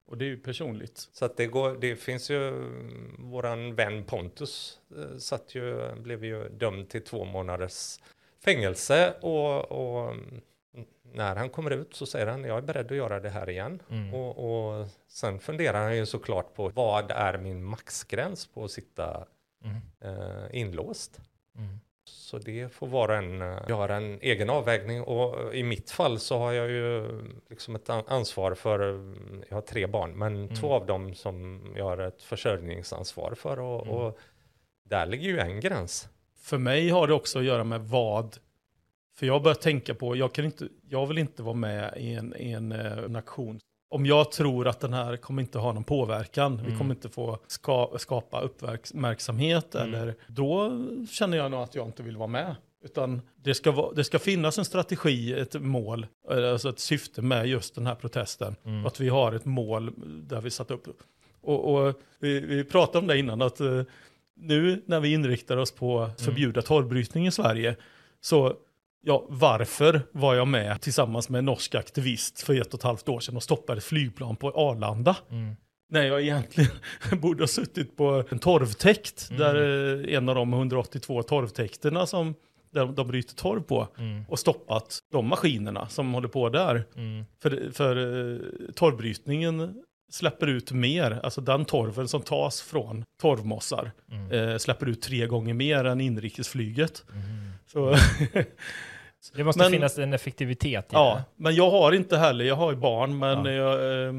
Och 0.09 0.19
det 0.19 0.25
är 0.25 0.27
ju 0.29 0.37
personligt. 0.37 1.09
Så 1.13 1.25
att 1.25 1.37
det, 1.37 1.47
går, 1.47 1.77
det 1.81 1.97
finns 1.97 2.31
ju, 2.31 2.51
våran 3.19 3.75
vän 3.75 4.05
Pontus 4.05 4.79
eh, 4.97 5.19
satt 5.19 5.55
ju, 5.55 5.95
blev 5.95 6.25
ju 6.25 6.49
dömd 6.49 6.89
till 6.89 7.05
två 7.05 7.25
månaders 7.25 8.01
fängelse 8.45 9.15
och, 9.21 9.73
och 9.73 10.13
mm, 10.13 10.41
när 11.03 11.37
han 11.37 11.51
kommer 11.51 11.71
ut 11.71 11.95
så 11.95 12.07
säger 12.07 12.27
han 12.27 12.45
jag 12.45 12.59
är 12.59 12.63
beredd 12.63 12.91
att 12.91 12.97
göra 12.97 13.21
det 13.21 13.31
här 13.31 13.51
igen. 13.51 13.83
Mm. 13.91 14.15
Och, 14.15 14.79
och 14.79 14.89
sen 15.09 15.41
funderar 15.41 15.83
han 15.83 15.97
ju 15.97 16.07
såklart 16.07 16.55
på 16.55 16.69
vad 16.69 17.11
är 17.11 17.39
min 17.39 17.65
maxgräns 17.65 18.47
på 18.47 18.65
att 18.65 18.71
sitta 18.71 19.27
Mm. 19.65 19.77
eh, 20.01 20.61
inlåst. 20.61 21.21
Mm. 21.57 21.81
Så 22.09 22.39
det 22.39 22.73
får 22.73 22.87
var 22.87 23.09
och 23.09 23.15
en 23.15 23.43
eh, 23.43 23.59
göra 23.69 23.97
en 23.97 24.19
egen 24.21 24.51
avvägning 24.51 25.03
och 25.03 25.41
eh, 25.55 25.59
i 25.61 25.63
mitt 25.63 25.91
fall 25.91 26.19
så 26.19 26.39
har 26.39 26.53
jag 26.53 26.71
ju 26.71 27.09
liksom 27.51 27.75
ett 27.75 27.91
an- 27.91 28.05
ansvar 28.07 28.55
för, 28.55 28.81
eh, 28.95 29.01
jag 29.49 29.57
har 29.57 29.63
tre 29.63 29.87
barn, 29.87 30.13
men 30.19 30.55
två 30.55 30.73
av 30.75 30.87
dem 30.87 31.15
som 31.15 31.61
jag 31.77 31.85
har 31.85 31.99
ett 31.99 32.23
försörjningsansvar 32.23 33.35
för 33.35 33.61
och, 33.61 33.83
Mm. 33.87 33.95
och 33.95 34.19
där 34.85 35.07
ligger 35.07 35.29
ju 35.29 35.39
en 35.39 35.61
gräns. 35.61 36.09
För 36.41 36.59
mig 36.59 36.89
har 36.89 37.07
det 37.07 37.15
också 37.15 37.39
att 37.39 37.45
göra 37.45 37.65
med 37.65 37.81
vad. 37.81 38.37
För 39.17 39.27
jag 39.27 39.43
börjar 39.43 39.55
tänka 39.55 39.95
på, 39.95 40.17
jag, 40.17 40.33
kan 40.35 40.45
inte, 40.45 40.69
jag 40.89 41.07
vill 41.07 41.19
inte 41.19 41.43
vara 41.43 41.55
med 41.55 41.95
i 41.97 42.15
en, 42.15 42.35
i 42.37 42.53
en, 42.53 42.73
eh, 42.73 42.99
en 42.99 43.17
aktion. 43.17 43.61
Om 43.91 44.07
jag 44.07 44.33
tror 44.33 44.69
att 44.69 44.81
den 44.81 44.93
här 44.93 45.17
kommer 45.17 45.43
inte 45.43 45.59
ha 45.59 45.73
någon 45.73 45.85
påverkan, 45.85 46.57
vi 46.57 46.67
Mm. 46.67 46.79
kommer 46.79 46.95
inte 46.95 47.09
få 47.09 47.39
ska, 47.47 47.91
skapa 47.99 48.41
uppmärksamhet, 48.41 49.75
Mm. 49.75 49.95
eller, 49.95 50.15
då 50.27 50.73
känner 51.11 51.37
jag 51.37 51.51
nog 51.51 51.61
att 51.61 51.75
jag 51.75 51.87
inte 51.87 52.03
vill 52.03 52.17
vara 52.17 52.27
med. 52.27 52.57
Utan 52.85 53.21
det 53.43 53.55
ska, 53.55 53.71
vara, 53.73 53.93
det 53.93 54.05
ska 54.05 54.19
finnas 54.19 54.59
en 54.59 54.65
strategi, 54.65 55.33
ett 55.33 55.55
mål, 55.63 56.07
alltså 56.29 56.69
ett 56.69 56.79
syfte 56.79 57.23
med 57.23 57.47
just 57.47 57.75
den 57.75 57.87
här 57.87 57.95
protesten. 57.95 58.57
Mm. 58.65 58.87
Att 58.87 59.01
vi 59.01 59.09
har 59.09 59.33
ett 59.33 59.45
mål 59.45 59.93
där 60.29 60.41
vi 60.41 60.51
satt 60.51 60.71
upp. 60.71 60.87
Och, 61.41 61.75
och 61.75 61.95
vi, 62.19 62.41
vi 62.41 62.65
pratade 62.65 62.99
om 62.99 63.07
det 63.07 63.19
innan, 63.19 63.43
att 63.43 63.61
eh, 63.61 63.83
nu 64.37 64.83
när 64.87 65.01
vi 65.01 65.13
inriktar 65.13 65.57
oss 65.57 65.73
på 65.73 66.01
att 66.01 66.21
förbjuda 66.21 66.63
torvbrytning 66.63 67.27
i 67.27 67.31
Sverige, 67.31 67.77
så 68.21 68.55
ja, 69.09 69.27
varför 69.29 70.03
var 70.13 70.35
jag 70.35 70.49
med 70.49 70.81
tillsammans 70.81 71.29
med 71.29 71.39
en 71.39 71.45
norsk 71.45 71.75
aktivist 71.75 72.41
för 72.43 72.61
ett 72.61 72.75
och 72.75 72.81
ett 72.81 72.85
halvt 72.85 73.09
år 73.09 73.21
sedan 73.21 73.37
och 73.37 73.43
stoppade 73.43 73.79
ett 73.79 73.85
flygplan 73.85 74.37
på 74.37 74.51
Arlanda? 74.51 75.17
Mm. 75.31 75.57
När 75.91 76.03
jag 76.03 76.21
egentligen 76.23 76.71
borde 77.21 77.43
ha 77.43 77.49
suttit 77.49 77.97
på 77.97 78.25
en 78.31 78.39
torvtäkt, 78.39 79.29
Mm. 79.31 79.41
där 79.43 79.55
eh, 80.09 80.17
en 80.17 80.29
av 80.29 80.35
de 80.35 80.53
182 80.53 81.23
torvtäkterna 81.23 82.07
som 82.07 82.35
där 82.73 82.87
de 82.87 83.09
bryter 83.09 83.35
torv 83.35 83.61
på, 83.63 83.89
Mm. 83.99 84.25
och 84.29 84.39
stoppat 84.39 84.99
de 85.13 85.27
maskinerna 85.29 85.89
som 85.89 86.15
håller 86.15 86.29
på 86.29 86.49
där. 86.49 86.85
Mm. 86.97 87.25
För, 87.43 87.71
för 87.73 87.97
eh, 87.97 88.39
torvbrytningen 88.75 89.83
släpper 90.11 90.47
ut 90.47 90.73
mer, 90.73 91.21
alltså 91.23 91.41
den 91.41 91.65
torven 91.65 92.09
som 92.09 92.23
tas 92.23 92.61
från 92.63 93.05
torvmossar 93.23 93.93
Mm. 94.13 94.33
eh, 94.33 94.57
släpper 94.59 94.89
ut 94.89 95.03
tre 95.03 95.27
gånger 95.27 95.55
mer 95.55 95.85
än 95.85 96.01
inrikesflyget. 96.01 97.05
Mm. 97.13 97.51
Så, 97.67 97.95
Det 99.37 99.45
måste 99.45 99.63
Men- 99.63 99.71
finnas 99.73 99.99
en 99.99 100.13
effektivitet 100.13 100.85
i 100.85 100.89
ja, 100.93 101.23
men 101.37 101.55
jag 101.55 101.71
har 101.71 101.93
inte 101.93 102.17
heller, 102.17 102.45
jag 102.45 102.55
har 102.57 102.71
ju 102.71 102.77
barn, 102.77 103.19
men 103.19 103.45
Ja. 103.45 103.51
jag, 103.53 104.07
eh, 104.07 104.13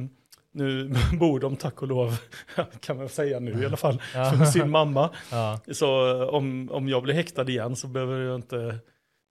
nu 0.51 0.93
bor 1.19 1.39
de 1.39 1.55
tack 1.55 1.81
och 1.81 1.87
lov, 1.87 2.17
kan 2.79 2.97
man 2.97 3.09
säga 3.09 3.39
nu 3.39 3.61
i 3.63 3.65
alla 3.65 3.77
fall, 3.77 4.01
Ja. 4.13 4.33
med 4.35 4.47
sin 4.49 4.69
mamma. 4.79 5.07
det. 5.07 5.35
Ja. 5.35 5.59
Så 5.71 6.21
eh, 6.21 6.27
om, 6.29 6.69
om 6.71 6.89
jag 6.89 7.03
blir 7.03 7.13
häktad 7.13 7.49
igen 7.49 7.75
så 7.75 7.87
behöver 7.87 8.19
jag 8.19 8.35
inte, 8.35 8.79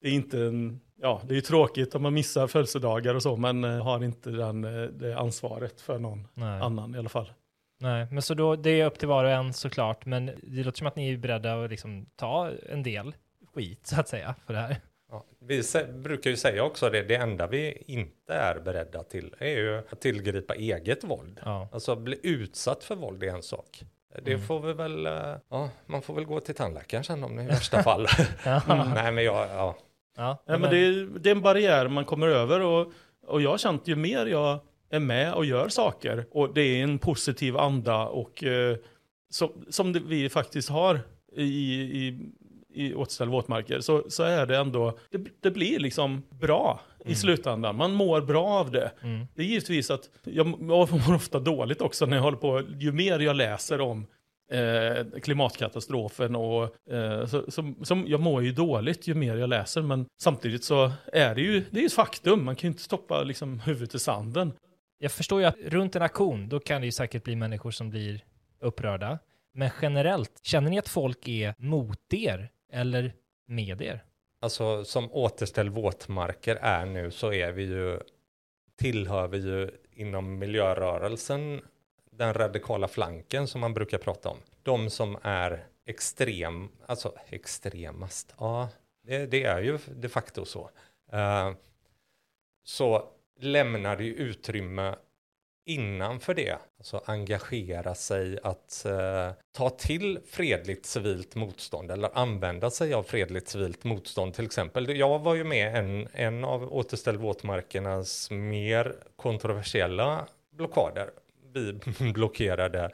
det 0.02 0.08
är 0.08 0.12
inte 0.12 0.38
en, 0.40 0.80
ja 1.02 1.22
det 1.24 1.32
är 1.32 1.36
ju 1.36 1.40
tråkigt 1.40 1.94
om 1.94 2.02
man 2.02 2.14
missar 2.14 2.46
födelsedagar 2.46 3.14
och 3.14 3.22
så, 3.22 3.36
men 3.36 3.64
eh, 3.64 3.82
har 3.84 4.04
inte 4.04 4.30
den, 4.30 4.64
eh, 4.64 4.82
det 4.90 5.18
ansvaret 5.18 5.80
för 5.80 5.98
någon 5.98 6.28
Nej. 6.34 6.60
annan 6.60 6.94
i 6.94 6.98
alla 6.98 7.08
fall. 7.08 7.32
Nej, 7.80 8.06
men 8.10 8.22
så 8.22 8.34
då, 8.34 8.56
det 8.56 8.80
är 8.80 8.86
upp 8.86 8.98
till 8.98 9.08
var 9.08 9.24
och 9.24 9.30
en 9.30 9.52
såklart, 9.52 10.06
men 10.06 10.26
det 10.26 10.62
låter 10.64 10.78
som 10.78 10.86
att 10.86 10.96
ni 10.96 11.12
är 11.12 11.16
beredda 11.16 11.64
att 11.64 11.70
liksom 11.70 12.06
ta 12.16 12.50
en 12.70 12.82
del 12.82 13.14
skit 13.54 13.86
så 13.86 14.00
att 14.00 14.08
säga 14.08 14.34
för 14.46 14.54
det 14.54 14.60
här. 14.60 14.76
Ja, 15.10 15.24
vi 15.40 15.62
brukar 15.94 16.30
ju 16.30 16.36
säga 16.36 16.64
också 16.64 16.90
det, 16.90 17.02
det 17.02 17.14
enda 17.16 17.46
vi 17.46 17.82
inte 17.86 18.34
är 18.34 18.60
beredda 18.60 19.02
till 19.02 19.34
är 19.38 19.48
ju 19.58 19.78
att 19.78 20.00
tillgripa 20.00 20.54
eget 20.54 21.04
våld. 21.04 21.40
Ja. 21.44 21.68
Alltså 21.72 21.96
bli 21.96 22.18
utsatt 22.22 22.84
för 22.84 22.96
våld 22.96 23.22
är 23.22 23.28
en 23.28 23.42
sak. 23.42 23.82
Det 24.22 24.32
Mm. 24.32 24.46
får 24.46 24.60
vi 24.60 24.72
väl, 24.72 25.06
eh, 25.06 25.34
ja, 25.50 25.70
man 25.86 26.02
får 26.02 26.14
väl 26.14 26.24
gå 26.24 26.40
till 26.40 26.54
tandläkaren 26.54 27.04
sen 27.04 27.24
om 27.24 27.36
det 27.36 27.42
i 27.42 27.46
värsta 27.46 27.82
fall. 27.82 28.06
Ja. 28.44 28.62
Nej 28.94 29.12
men 29.12 29.24
jag, 29.24 29.48
ja, 29.48 29.76
Ja, 30.16 30.42
Ja, 30.46 30.58
men 30.58 30.70
det, 30.70 30.76
är, 30.78 31.18
det 31.20 31.30
är 31.30 31.34
en 31.34 31.42
barriär 31.42 31.88
man 31.88 32.04
kommer 32.04 32.28
över 32.28 32.60
och, 32.60 32.92
och 33.26 33.42
jag 33.42 33.50
har 33.50 33.58
känt 33.58 33.88
ju 33.88 33.96
mer 33.96 34.26
jag 34.26 34.58
är 34.90 35.00
med 35.00 35.34
och 35.34 35.44
gör 35.44 35.68
saker 35.68 36.26
och 36.30 36.54
det 36.54 36.60
är 36.60 36.82
en 36.82 36.98
positiv 36.98 37.56
anda 37.56 38.06
och 38.08 38.44
eh, 38.44 38.76
som, 39.30 39.64
som 39.68 39.92
det, 39.92 40.00
vi 40.00 40.28
faktiskt 40.28 40.68
har 40.68 41.00
i, 41.32 41.42
i 41.82 42.20
i 42.74 42.94
återställ 42.94 43.28
våtmarker 43.28 43.80
så, 43.80 44.04
så 44.08 44.22
är 44.22 44.46
det 44.46 44.56
ändå, 44.56 44.98
det, 45.10 45.18
det 45.40 45.50
blir 45.50 45.78
liksom 45.78 46.22
bra 46.30 46.80
i 47.04 47.14
slutändan. 47.14 47.76
Man 47.76 47.94
mår 47.94 48.20
bra 48.20 48.46
av 48.46 48.70
det. 48.70 48.90
Det 49.34 49.42
är 49.42 49.46
givetvis 49.46 49.90
att 49.90 50.10
jag 50.24 50.60
mår 50.60 51.14
ofta 51.14 51.40
dåligt 51.40 51.80
också 51.80 52.06
när 52.06 52.16
jag 52.16 52.22
håller 52.22 52.38
på, 52.38 52.62
ju 52.78 52.92
mer 52.92 53.18
jag 53.18 53.36
läser 53.36 53.80
om 53.80 54.06
eh, 54.52 55.20
klimatkatastrofen 55.20 56.36
och 56.36 56.92
eh, 56.92 57.26
så, 57.26 57.50
så, 57.50 57.74
som, 57.82 58.04
jag 58.06 58.20
mår 58.20 58.42
ju 58.42 58.52
dåligt 58.52 59.06
ju 59.06 59.14
mer 59.14 59.36
jag 59.36 59.48
läser 59.48 59.82
men 59.82 60.06
samtidigt 60.20 60.64
så 60.64 60.92
är 61.12 61.34
det 61.34 61.40
ju, 61.40 61.64
det 61.70 61.80
är 61.80 61.86
ett 61.86 61.92
faktum, 61.92 62.44
man 62.44 62.56
kan 62.56 62.68
ju 62.68 62.72
inte 62.72 62.82
stoppa 62.82 63.22
liksom 63.22 63.60
huvudet 63.60 63.94
i 63.94 63.98
sanden. 63.98 64.52
Jag 64.98 65.12
förstår 65.12 65.40
ju 65.40 65.46
att 65.46 65.56
runt 65.66 65.96
en 65.96 66.02
aktion, 66.02 66.48
då 66.48 66.60
kan 66.60 66.80
det 66.80 66.86
ju 66.86 66.92
säkert 66.92 67.24
bli 67.24 67.36
människor 67.36 67.70
som 67.70 67.90
blir 67.90 68.24
upprörda. 68.60 69.18
Men 69.54 69.70
generellt, 69.82 70.40
känner 70.42 70.70
ni 70.70 70.78
att 70.78 70.88
folk 70.88 71.28
är 71.28 71.54
mot 71.58 72.14
er 72.14 72.50
eller 72.72 73.12
med 73.46 73.82
er? 73.82 74.04
Alltså 74.40 74.84
som 74.84 75.12
återställ 75.12 75.70
våtmarker 75.70 76.56
är 76.56 76.86
nu 76.86 77.10
så 77.10 77.32
är 77.32 77.52
vi 77.52 77.62
ju, 77.62 78.00
tillhör 78.76 79.28
vi 79.28 79.38
ju 79.38 79.70
inom 79.92 80.38
miljörörelsen 80.38 81.60
den 82.10 82.34
radikala 82.34 82.88
flanken 82.88 83.46
som 83.46 83.60
man 83.60 83.74
brukar 83.74 83.98
prata 83.98 84.28
om. 84.28 84.38
De 84.62 84.90
som 84.90 85.18
är 85.22 85.66
extrem, 85.86 86.68
alltså 86.86 87.14
extremast, 87.28 88.34
ja 88.38 88.68
det, 89.08 89.26
det 89.26 89.44
är 89.44 89.60
ju 89.60 89.78
de 89.86 90.08
facto 90.08 90.44
så. 90.44 90.70
Uh, 91.12 91.54
så 92.64 93.08
lämnar 93.40 93.96
det 93.96 94.04
ju 94.04 94.14
utrymme 94.14 94.96
innanför 95.68 96.34
det, 96.34 96.56
alltså 96.78 97.02
engagera 97.04 97.94
sig 97.94 98.38
att 98.42 98.84
eh, 98.84 99.30
ta 99.52 99.70
till 99.70 100.18
fredligt 100.30 100.86
civilt 100.86 101.34
motstånd 101.34 101.90
eller 101.90 102.18
använda 102.18 102.70
sig 102.70 102.94
av 102.94 103.02
fredligt 103.02 103.48
civilt 103.48 103.84
motstånd 103.84 104.34
till 104.34 104.44
exempel. 104.44 104.96
Jag 104.96 105.18
var 105.18 105.34
ju 105.34 105.44
med 105.44 105.76
en, 105.76 106.08
en 106.12 106.44
av 106.44 106.72
Återställ 106.72 107.16
våtmarkernas 107.16 108.30
mer 108.30 108.94
kontroversiella 109.16 110.26
blockader. 110.50 111.10
Vi 111.52 111.72
blockerade 112.12 112.90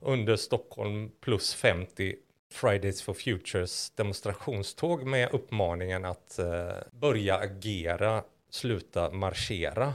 under 0.00 0.36
Stockholm 0.36 1.10
plus 1.20 1.54
50 1.54 2.14
Fridays 2.52 3.02
for 3.02 3.14
Futures 3.14 3.90
demonstrationståg 3.90 5.06
med 5.06 5.28
uppmaningen 5.32 6.04
att 6.04 6.38
eh, 6.38 6.72
börja 6.90 7.36
agera, 7.36 8.22
sluta 8.50 9.10
marschera. 9.10 9.94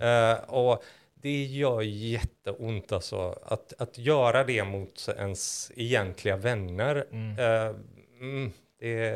Eh, 0.00 0.38
och 0.48 0.84
det 1.22 1.44
gör 1.44 1.82
jätteont 1.82 2.92
alltså 2.92 3.38
att, 3.42 3.72
att 3.78 3.98
göra 3.98 4.44
det 4.44 4.64
mot 4.64 5.08
ens 5.18 5.72
egentliga 5.76 6.36
vänner. 6.36 7.06
Eh, 7.38 7.74
mm, 8.20 8.52
det, 8.78 9.10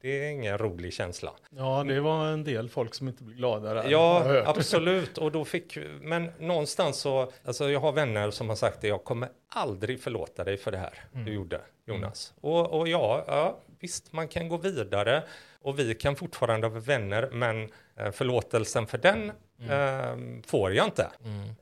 det 0.00 0.24
är 0.24 0.30
ingen 0.30 0.58
rolig 0.58 0.92
känsla. 0.92 1.32
Ja, 1.50 1.84
det 1.88 2.00
var 2.00 2.26
en 2.26 2.44
del 2.44 2.68
folk 2.68 2.94
som 2.94 3.08
inte 3.08 3.24
blev 3.24 3.36
glada 3.36 3.74
där. 3.74 3.90
Ja, 3.90 4.42
absolut. 4.46 5.18
Och 5.18 5.32
då 5.32 5.44
fick, 5.44 5.78
men 6.00 6.30
någonstans 6.38 6.96
så, 6.96 7.32
alltså 7.44 7.70
jag 7.70 7.80
har 7.80 7.92
vänner 7.92 8.30
som 8.30 8.48
har 8.48 8.56
sagt 8.56 8.80
det, 8.80 8.88
jag 8.88 9.04
kommer 9.04 9.28
aldrig 9.48 10.00
förlåta 10.00 10.44
dig 10.44 10.56
för 10.56 10.70
det 10.70 10.78
här 10.78 11.04
du 11.12 11.32
gjorde, 11.32 11.60
Jonas. 11.86 12.34
Och, 12.40 12.80
och 12.80 12.88
ja, 12.88 13.24
ja, 13.26 13.60
visst, 13.80 14.12
man 14.12 14.28
kan 14.28 14.48
gå 14.48 14.56
vidare 14.56 15.22
och 15.62 15.78
vi 15.78 15.94
kan 15.94 16.16
fortfarande 16.16 16.68
vara 16.68 16.80
vänner, 16.80 17.30
men 17.32 17.70
eh, 17.96 18.10
förlåtelsen 18.10 18.86
för 18.86 18.98
den 18.98 19.32
eh, 19.68 20.16
får 20.46 20.74
jag 20.74 20.86
inte. 20.86 21.08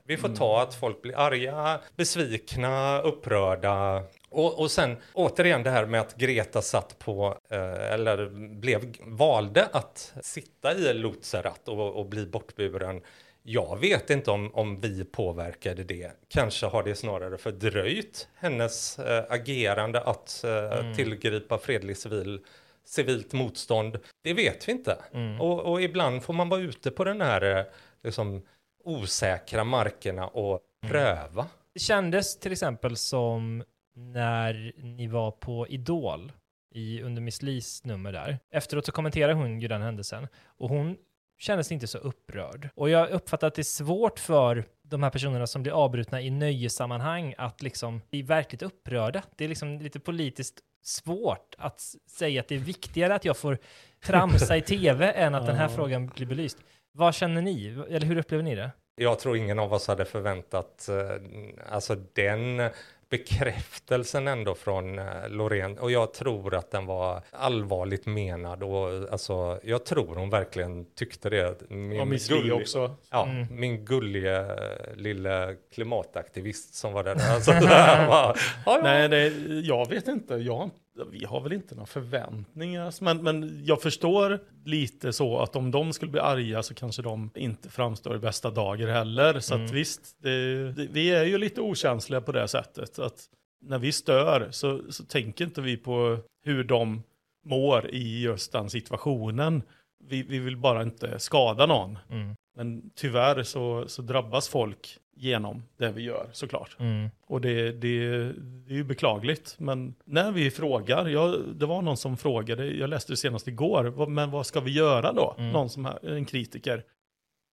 Vi 0.03 0.17
får 0.17 0.29
ta 0.29 0.61
att 0.61 0.75
folk 0.75 1.01
blir 1.01 1.17
arga, 1.17 1.79
besvikna, 1.95 3.01
upprörda. 3.01 4.03
Och, 4.29 4.59
och 4.59 4.71
sen 4.71 4.97
återigen 5.13 5.63
det 5.63 5.69
här 5.69 5.85
med 5.85 6.01
att 6.01 6.15
Greta 6.15 6.61
satt 6.61 6.99
på, 6.99 7.37
eh, 7.49 7.93
eller 7.93 8.29
blev, 8.59 8.95
valde 9.01 9.65
att 9.71 10.13
sitta 10.21 10.75
i 10.75 10.93
Lutzerat 10.93 11.67
och, 11.67 11.95
och 11.99 12.05
bli 12.05 12.25
bortburen. 12.25 13.01
Jag 13.43 13.79
vet 13.79 14.09
inte 14.09 14.31
om, 14.31 14.55
om 14.55 14.81
vi 14.81 15.03
påverkade 15.05 15.83
det. 15.83 16.11
Kanske 16.27 16.65
har 16.65 16.83
det 16.83 16.95
snarare 16.95 17.37
fördröjt 17.37 18.27
hennes 18.35 18.99
eh, 18.99 19.23
agerande 19.29 20.01
att 20.01 20.43
eh, 20.43 20.95
tillgripa 20.95 21.57
fredlig 21.57 21.97
civil, 21.97 22.39
civilt 22.85 23.33
motstånd. 23.33 23.99
Det 24.23 24.33
vet 24.33 24.67
vi 24.67 24.71
inte. 24.71 24.97
Och, 25.39 25.59
och 25.59 25.81
ibland 25.81 26.23
får 26.23 26.33
man 26.33 26.49
vara 26.49 26.61
ute 26.61 26.91
på 26.91 27.03
den 27.03 27.21
här 27.21 27.57
eh, 27.57 27.63
liksom, 28.03 28.41
osäkra 28.83 29.63
markerna 29.63 30.27
och 30.27 30.59
pröva. 30.81 31.47
Det 31.73 31.79
kändes 31.79 32.39
till 32.39 32.51
exempel 32.51 32.95
som 32.95 33.63
när 33.95 34.73
ni 34.77 35.07
var 35.07 35.31
på 35.31 35.67
Idol 35.67 36.31
i, 36.71 37.01
under 37.01 37.21
Miss 37.21 37.41
Lis 37.41 37.83
nummer 37.83 38.11
där. 38.11 38.39
Efteråt 38.51 38.85
så 38.85 38.91
kommenterar 38.91 39.33
hon 39.33 39.59
ju 39.59 39.67
den 39.67 39.81
händelsen 39.81 40.27
och 40.45 40.69
hon 40.69 40.97
kändes 41.37 41.71
inte 41.71 41.87
så 41.87 41.97
upprörd. 41.97 42.69
Och 42.75 42.89
jag 42.89 43.09
uppfattar 43.09 43.47
att 43.47 43.55
det 43.55 43.61
är 43.61 43.63
svårt 43.63 44.19
för 44.19 44.65
de 44.81 45.03
här 45.03 45.09
personerna 45.09 45.47
som 45.47 45.63
blir 45.63 45.73
avbrutna 45.73 46.21
i 46.21 46.29
nöjessammanhang 46.29 47.35
att 47.37 47.61
liksom 47.61 48.01
bli 48.09 48.21
verkligt 48.21 48.61
upprörda. 48.61 49.23
Det 49.35 49.43
är 49.43 49.49
liksom 49.49 49.79
lite 49.79 49.99
politiskt 49.99 50.59
svårt 50.83 51.55
att 51.57 51.79
säga 52.07 52.41
att 52.41 52.47
det 52.47 52.55
är 52.55 52.59
viktigare 52.59 53.15
att 53.15 53.25
jag 53.25 53.37
får 53.37 53.57
tramsa 54.05 54.57
i 54.57 54.61
tv 54.61 55.11
än 55.11 55.35
att 55.35 55.45
den 55.45 55.55
här 55.55 55.67
frågan 55.67 56.07
blir 56.07 56.25
belyst. 56.27 56.57
Vad 56.91 57.15
känner 57.15 57.41
ni? 57.41 57.83
Eller 57.89 58.05
hur 58.07 58.17
upplever 58.17 58.43
ni 58.43 58.55
det? 58.55 58.71
Jag 58.95 59.19
tror 59.19 59.37
ingen 59.37 59.59
av 59.59 59.73
oss 59.73 59.87
hade 59.87 60.05
förväntat 60.05 60.89
eh, 60.89 61.73
alltså 61.73 61.95
den 62.13 62.69
bekräftelsen 63.09 64.27
ändå 64.27 64.55
från 64.55 64.99
eh, 64.99 65.05
Loreen 65.29 65.77
och 65.77 65.91
jag 65.91 66.13
tror 66.13 66.55
att 66.55 66.71
den 66.71 66.85
var 66.85 67.21
allvarligt 67.31 68.05
menad 68.05 68.63
och 68.63 69.11
alltså 69.11 69.59
jag 69.63 69.85
tror 69.85 70.15
hon 70.15 70.29
verkligen 70.29 70.85
tyckte 70.95 71.29
det. 71.29 71.55
Min 71.69 71.99
Och 72.01 72.07
Miss 72.07 72.29
Li 72.29 72.35
gullig- 72.37 72.53
också. 72.61 72.95
Ja, 73.09 73.25
Mm. 73.25 73.47
min 73.59 73.85
gulliga 73.85 74.39
eh, 74.39 74.95
lilla 74.95 75.53
klimataktivist 75.73 76.73
som 76.75 76.93
var 76.93 77.03
där. 77.03 77.15
Alltså, 77.33 77.51
det 77.61 77.67
här 77.67 78.07
var, 78.07 78.37
ja, 78.65 78.75
ja. 78.75 78.79
Nej, 78.83 79.09
det, 79.09 79.27
jag 79.59 79.89
vet 79.89 80.07
inte. 80.07 80.33
Jag, 80.35 80.69
vi 81.05 81.25
har 81.25 81.41
väl 81.41 81.53
inte 81.53 81.75
några 81.75 81.85
förväntningar. 81.85 83.03
Men, 83.03 83.23
men 83.23 83.65
jag 83.65 83.81
förstår 83.81 84.39
lite 84.65 85.13
så 85.13 85.39
att 85.39 85.55
om 85.55 85.71
de 85.71 85.93
skulle 85.93 86.11
bli 86.11 86.21
arga 86.21 86.63
så 86.63 86.73
kanske 86.73 87.01
de 87.01 87.29
inte 87.35 87.69
framstår 87.69 88.15
i 88.15 88.19
bästa 88.19 88.51
dager 88.51 88.87
heller. 88.87 89.39
Så 89.39 89.55
att 89.55 89.71
visst, 89.71 90.15
det, 90.21 90.71
det, 90.71 90.87
vi 90.91 91.11
är 91.11 91.25
ju 91.25 91.37
lite 91.37 91.61
okänsliga 91.61 92.21
på 92.21 92.31
det 92.31 92.47
sättet. 92.47 92.99
Att 92.99 93.29
när 93.61 93.79
vi 93.79 93.91
stör 93.91 94.47
så, 94.51 94.81
så 94.89 95.03
tänker 95.03 95.45
inte 95.45 95.61
vi 95.61 95.77
på 95.77 96.17
hur 96.43 96.63
de 96.63 97.03
mår 97.45 97.89
i 97.89 98.21
just 98.21 98.51
den 98.51 98.69
situationen. 98.69 99.63
Vi, 100.03 100.23
vi 100.23 100.39
vill 100.39 100.57
bara 100.57 100.83
inte 100.83 101.19
skada 101.19 101.65
någon. 101.65 101.97
Mm. 102.09 102.35
Men 102.55 102.91
tyvärr 102.95 103.43
så, 103.43 103.87
så 103.87 104.01
drabbas 104.01 104.49
folk 104.49 104.97
genom 105.19 105.63
det 105.77 105.91
vi 105.91 106.01
gör 106.01 106.29
såklart. 106.31 106.75
Mm. 106.79 107.09
Och 107.27 107.41
det, 107.41 107.71
det, 107.71 108.23
det 108.33 108.73
är 108.73 108.77
ju 108.77 108.83
beklagligt. 108.83 109.55
Men 109.59 109.95
när 110.05 110.31
vi 110.31 110.51
frågar, 110.51 111.05
jag, 111.07 111.35
det 111.55 111.65
var 111.65 111.81
någon 111.81 111.97
som 111.97 112.17
frågade, 112.17 112.65
jag 112.65 112.89
läste 112.89 113.11
det 113.13 113.17
senast 113.17 113.47
igår, 113.47 113.83
vad- 113.85 114.09
men 114.09 114.31
vad 114.31 114.45
ska 114.45 114.59
vi 114.59 114.71
göra 114.71 115.13
då? 115.13 115.35
Någon 115.37 115.69
som 115.69 115.85
är 115.85 116.09
en 116.09 116.25
kritiker. 116.25 116.83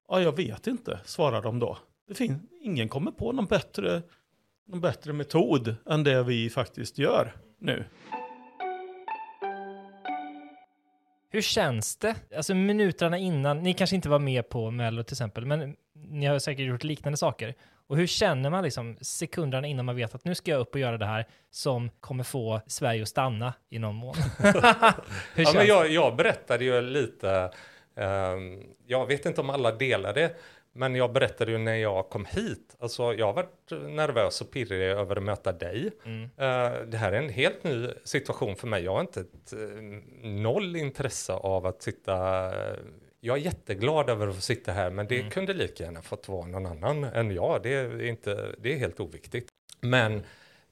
Ja, 0.09 0.21
jag 0.21 0.35
vet 0.35 0.67
inte, 0.67 0.99
svarar 1.05 1.41
de 1.41 1.59
då. 1.59 1.77
Det 2.07 2.13
finns, 2.13 2.41
ingen 2.61 2.89
kommer 2.89 3.11
på 3.11 3.31
någon 3.31 3.45
bättre, 3.45 4.01
någon 4.67 4.81
bättre 4.81 5.13
metod 5.13 5.75
än 5.89 6.03
det 6.03 6.23
vi 6.23 6.49
faktiskt 6.49 6.97
gör 6.97 7.35
nu. 7.59 7.85
Hur 11.29 11.41
känns 11.41 11.95
det? 11.97 12.15
Alltså 12.37 12.55
minuterna 12.55 13.17
innan, 13.17 13.63
ni 13.63 13.73
kanske 13.73 13.95
inte 13.95 14.09
var 14.09 14.19
med 14.19 14.49
på 14.49 14.71
Mello 14.71 15.03
till 15.03 15.13
exempel, 15.13 15.45
men 15.45 15.75
ni 16.13 16.25
har 16.25 16.39
säkert 16.39 16.65
gjort 16.65 16.83
liknande 16.83 17.17
saker. 17.17 17.55
Och 17.87 17.97
hur 17.97 18.07
känner 18.07 18.49
man 18.49 18.63
liksom 18.63 18.97
sekunderna 19.01 19.67
innan 19.67 19.85
man 19.85 19.95
vet 19.95 20.15
att 20.15 20.25
nu 20.25 20.35
ska 20.35 20.51
jag 20.51 20.59
upp 20.59 20.73
och 20.73 20.79
göra 20.79 20.97
det 20.97 21.05
här 21.05 21.27
som 21.51 21.89
kommer 21.99 22.23
få 22.23 22.61
Sverige 22.67 23.01
att 23.01 23.07
stanna 23.07 23.53
i 23.69 23.79
någon 23.79 23.95
mån? 23.95 24.15
Ja, 25.35 25.51
men 25.53 25.67
jag, 25.67 25.89
jag 25.91 26.15
berättade 26.15 26.65
ju 26.65 26.81
lite, 26.81 27.51
ehm, 27.95 28.63
jag 28.87 29.07
vet 29.07 29.25
inte 29.25 29.41
om 29.41 29.49
alla 29.49 29.71
delar 29.71 30.13
det, 30.13 30.35
men 30.73 30.95
jag 30.95 31.13
berättade 31.13 31.51
ju 31.51 31.57
när 31.57 31.75
jag 31.75 32.09
kom 32.09 32.25
hit. 32.25 32.75
Alltså 32.79 33.13
jag 33.13 33.25
har 33.25 33.33
varit 33.33 33.71
nervös 33.71 34.41
och 34.41 34.51
pirrig 34.51 34.81
över 34.81 35.15
att 35.15 35.23
möta 35.23 35.51
dig. 35.51 35.91
Mm. 36.05 36.23
Eh, 36.23 36.81
det 36.87 36.97
här 36.97 37.11
är 37.11 37.17
en 37.17 37.29
helt 37.29 37.63
ny 37.63 37.87
situation 38.03 38.55
för 38.55 38.67
mig. 38.67 38.83
Jag 38.83 38.93
har 38.93 39.01
inte 39.01 39.19
ett, 39.19 39.53
eh, 39.53 39.59
noll 40.23 40.75
intresse 40.75 41.33
av 41.33 41.65
att 41.65 41.81
sitta 41.81 42.51
jag 43.25 43.37
är 43.37 43.41
jätteglad 43.41 44.09
över 44.09 44.27
att 44.27 44.35
få 44.35 44.41
sitta 44.41 44.71
här, 44.71 44.89
men 44.89 45.07
det 45.07 45.29
kunde 45.29 45.53
lika 45.53 45.83
gärna 45.83 46.01
fått 46.01 46.27
vara 46.27 46.47
någon 46.47 46.65
annan 46.65 47.03
än 47.03 47.31
jag. 47.31 47.63
Det 47.63 47.73
är, 47.73 48.01
inte, 48.01 48.55
det 48.57 48.73
är 48.73 48.77
helt 48.77 48.99
oviktigt. 48.99 49.49
Men 49.81 50.23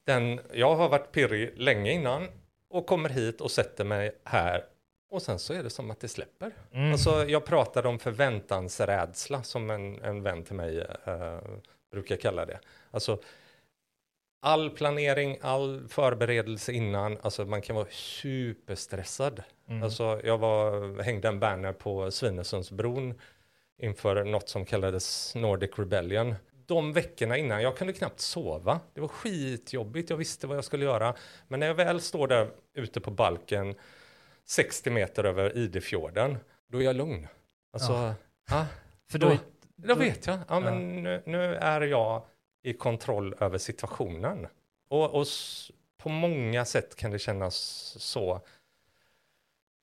den, 0.03 0.39
jag 0.53 0.75
har 0.75 0.89
varit 0.89 1.11
pirrig 1.11 1.53
länge 1.55 1.91
innan 1.91 2.27
och 2.69 2.85
kommer 2.85 3.09
hit 3.09 3.41
och 3.41 3.51
sätter 3.51 3.83
mig 3.83 4.11
här 4.23 4.63
och 5.11 5.21
sen 5.21 5.39
så 5.39 5.53
är 5.53 5.63
det 5.63 5.69
som 5.69 5.91
att 5.91 5.99
det 5.99 6.07
släpper. 6.07 6.51
Mm. 6.71 6.91
Alltså, 6.91 7.25
jag 7.25 7.45
pratade 7.45 7.87
om 7.87 7.99
förväntansrädsla 7.99 9.43
som 9.43 9.69
en, 9.69 10.01
en 10.01 10.23
vän 10.23 10.43
till 10.43 10.55
mig 10.55 10.79
eh, 11.05 11.39
brukar 11.91 12.15
kalla 12.15 12.45
det. 12.45 12.59
Alltså, 12.91 13.19
all 14.43 14.69
planering, 14.69 15.37
all 15.41 15.87
förberedelse 15.87 16.71
innan, 16.71 17.17
alltså 17.21 17.45
man 17.45 17.61
kan 17.61 17.75
vara 17.75 17.87
superstressad. 17.89 19.43
Mm. 19.69 19.83
Alltså 19.83 20.21
jag 20.23 20.37
var, 20.37 21.01
hängde 21.03 21.27
en 21.27 21.39
banner 21.39 21.73
på 21.73 22.11
Svinesundsbron 22.11 23.13
inför 23.81 24.23
något 24.23 24.49
som 24.49 24.65
kallades 24.65 25.35
Nordic 25.35 25.71
Rebellion. 25.79 26.35
De 26.65 26.93
veckorna 26.93 27.37
innan, 27.37 27.61
jag 27.61 27.77
kunde 27.77 27.93
knappt 27.93 28.19
sova. 28.19 28.79
Det 28.93 29.01
var 29.01 29.07
skitjobbigt, 29.07 30.09
jag 30.09 30.17
visste 30.17 30.47
vad 30.47 30.57
jag 30.57 30.65
skulle 30.65 30.85
göra. 30.85 31.15
Men 31.47 31.59
när 31.59 31.67
jag 31.67 31.75
väl 31.75 32.01
står 32.01 32.27
där 32.27 32.47
ute 32.73 33.01
på 33.01 33.11
balken 33.11 33.75
60 34.45 34.89
meter 34.89 35.23
över 35.23 35.57
Idefjorden, 35.57 36.37
då 36.67 36.77
är 36.77 36.81
jag 36.83 36.95
lugn. 36.95 37.27
Alltså, 37.73 37.91
Ja. 37.93 38.13
ja, 38.49 38.65
För 39.11 39.19
då, 39.19 39.29
då, 39.29 39.37
då 39.75 39.95
vet 39.95 40.27
jag. 40.27 40.39
Ja, 40.47 40.59
men 40.59 40.73
Ja. 40.95 41.01
nu, 41.01 41.23
nu 41.25 41.55
är 41.55 41.81
jag 41.81 42.23
i 42.63 42.73
kontroll 42.73 43.35
över 43.39 43.57
situationen. 43.57 44.47
Och, 44.89 45.15
och 45.15 45.25
på 45.97 46.09
många 46.09 46.65
sätt 46.65 46.95
kan 46.95 47.11
det 47.11 47.19
kännas 47.19 47.55
så 47.99 48.41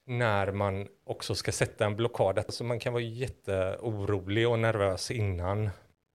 när 0.06 0.52
man 0.52 0.88
också 1.04 1.34
ska 1.34 1.52
sätta 1.52 1.86
en 1.86 1.96
blockad. 1.96 2.38
Alltså 2.38 2.64
man 2.64 2.78
kan 2.78 2.92
vara 2.92 3.02
jätteorolig 3.02 4.48
och 4.48 4.58
nervös 4.58 5.10
innan. 5.10 5.70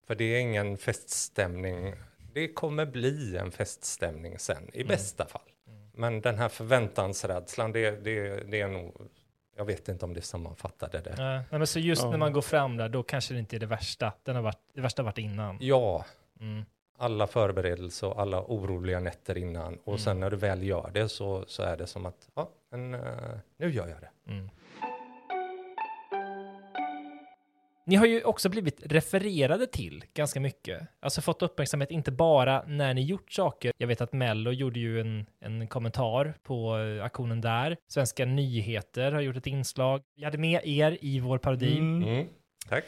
För 0.08 0.16
det 0.16 0.24
är 0.24 0.40
ingen 0.40 0.78
feststämning. 0.78 1.94
Det 2.34 2.48
kommer 2.48 2.86
bli 2.86 3.38
en 3.38 3.52
feststämning 3.52 4.40
sen, 4.40 4.70
i 4.74 4.84
bästa 4.84 5.26
fall. 5.26 5.42
Men 5.94 6.22
den 6.22 6.38
här 6.38 6.50
förväntansrädslan, 6.50 7.72
det, 7.72 7.92
det, 7.92 8.44
det 8.52 8.62
är 8.62 8.68
nog... 8.68 9.10
Jag 9.56 9.66
vet 9.66 9.88
inte 9.90 10.06
om 10.06 10.14
det 10.14 10.22
sammanfattade 10.22 11.00
det. 11.00 11.16
Nej, 11.18 11.36
nej, 11.50 11.60
men 11.60 11.68
så 11.68 11.80
just 11.80 12.02
Ja. 12.04 12.10
när 12.12 12.18
man 12.18 12.34
går 12.34 12.42
fram 12.42 12.78
där, 12.78 12.90
då 12.90 13.04
kanske 13.04 13.34
det 13.34 13.40
inte 13.40 13.56
är 13.56 13.60
det 13.60 13.66
värsta. 13.66 14.14
Den 14.24 14.36
har 14.36 14.44
varit, 14.44 14.60
det 14.74 14.82
värsta 14.82 15.02
har 15.02 15.06
varit 15.06 15.18
innan. 15.18 15.58
Ja, 15.62 16.06
Mm. 16.44 16.66
alla 16.98 17.28
förberedelser 17.28 18.08
och 18.08 18.22
alla 18.22 18.42
oroliga 18.42 19.00
nätter 19.00 19.38
innan. 19.38 19.78
Och 19.84 20.00
sen 20.00 20.20
när 20.20 20.30
du 20.30 20.38
väl 20.38 20.64
gör 20.64 20.92
det 20.94 21.10
så, 21.10 21.44
så 21.48 21.64
är 21.64 21.78
det 21.78 21.88
som 21.88 22.06
att, 22.06 22.30
ja, 22.36 22.50
men 22.72 22.94
eh, 22.94 23.02
nu 23.58 23.72
gör 23.72 23.88
jag 23.88 23.98
det. 24.02 24.32
Mm. 24.32 24.50
Ni 27.86 27.96
har 27.96 28.06
ju 28.06 28.24
också 28.24 28.50
blivit 28.50 28.82
refererade 28.86 29.68
till 29.68 30.04
ganska 30.14 30.40
mycket. 30.40 30.88
Alltså 31.00 31.22
fått 31.22 31.42
uppmärksamhet 31.42 31.92
inte 31.92 32.12
bara 32.12 32.64
när 32.68 32.94
ni 32.94 33.02
gjort 33.04 33.32
saker. 33.32 33.72
Jag 33.78 33.88
vet 33.88 34.02
att 34.02 34.14
Mello 34.14 34.52
gjorde 34.52 34.80
ju 34.80 35.02
en, 35.02 35.26
en 35.40 35.68
kommentar 35.68 36.34
på 36.44 36.78
eh, 36.78 37.04
aktionen 37.04 37.42
där. 37.42 37.78
Svenska 37.88 38.26
nyheter 38.26 39.12
har 39.12 39.22
gjort 39.22 39.38
ett 39.38 39.48
inslag. 39.48 40.02
Vi 40.16 40.24
hade 40.24 40.38
med 40.38 40.62
er 40.64 40.98
i 41.02 41.20
vår 41.20 41.38
parodi. 41.38 41.78
Mm. 41.78 42.28
Tack. 42.70 42.86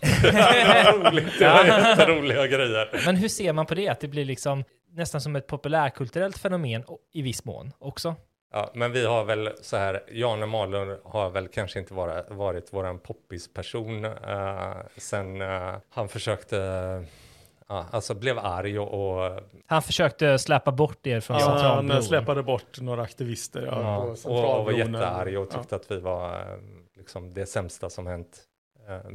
Roligt, 0.92 1.38
det 1.38 1.48
var 1.48 1.64
jätteroliga 1.64 2.46
grejer. 2.46 3.02
Men 3.06 3.16
hur 3.16 3.28
ser 3.28 3.52
man 3.52 3.66
på 3.66 3.74
det? 3.74 3.88
Att 3.88 4.00
det 4.00 4.08
blir 4.08 4.24
liksom 4.24 4.64
nästan 4.90 5.20
som 5.20 5.36
ett 5.36 5.46
populärkulturellt 5.46 6.38
fenomen 6.38 6.84
i 7.12 7.22
viss 7.22 7.44
mån 7.44 7.72
också. 7.78 8.14
Ja, 8.52 8.70
men 8.74 8.92
vi 8.92 9.06
har 9.06 9.24
väl 9.24 9.50
så 9.62 9.76
här, 9.76 10.02
Jan 10.12 10.42
Emanuel 10.42 10.96
har 11.04 11.30
väl 11.30 11.48
kanske 11.48 11.78
inte 11.78 11.94
vara, 11.94 12.22
varit 12.28 12.72
våran 12.72 12.98
poppis-person 12.98 14.04
uh, 14.04 14.74
sen 14.96 15.40
eh, 15.42 15.74
han 15.90 16.08
försökte, 16.08 16.56
ja, 17.68 17.86
alltså 17.90 18.14
blev 18.14 18.38
arg 18.38 18.78
och, 18.78 19.22
och 19.24 19.40
Han 19.66 19.82
försökte 19.82 20.38
släppa 20.38 20.72
bort 20.72 21.06
er 21.06 21.20
från 21.20 21.36
Ja, 21.38 21.46
Centralbron. 21.46 21.90
han 21.90 22.02
släpade 22.02 22.42
bort 22.42 22.80
några 22.80 23.02
aktivister. 23.02 23.62
Ja, 23.66 23.82
Ja, 23.82 24.14
på 24.24 24.30
och, 24.30 24.58
och 24.58 24.64
var 24.64 24.72
jättearg 24.72 25.38
och 25.38 25.50
tyckte 25.50 25.76
att 25.76 25.90
vi 25.90 26.00
var 26.00 26.38
eh, 26.40 26.56
liksom 26.96 27.34
det 27.34 27.46
sämsta 27.46 27.90
som 27.90 28.06
hänt 28.06 28.40
eh, 28.88 29.10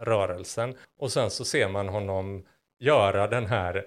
miljörörelsen. 0.00 0.74
Och 0.98 1.12
sen 1.12 1.30
så 1.30 1.44
ser 1.44 1.68
man 1.68 1.88
honom 1.88 2.44
göra 2.78 3.26
den 3.26 3.46
här, 3.46 3.84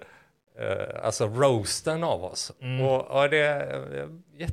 eh, 0.58 1.04
alltså 1.04 1.26
roasten 1.26 2.04
av 2.04 2.24
oss. 2.24 2.52
Mm. 2.60 2.86
Och, 2.86 3.22
och 3.22 3.30
det 3.30 3.38
är 3.38 4.08
jag 4.38 4.50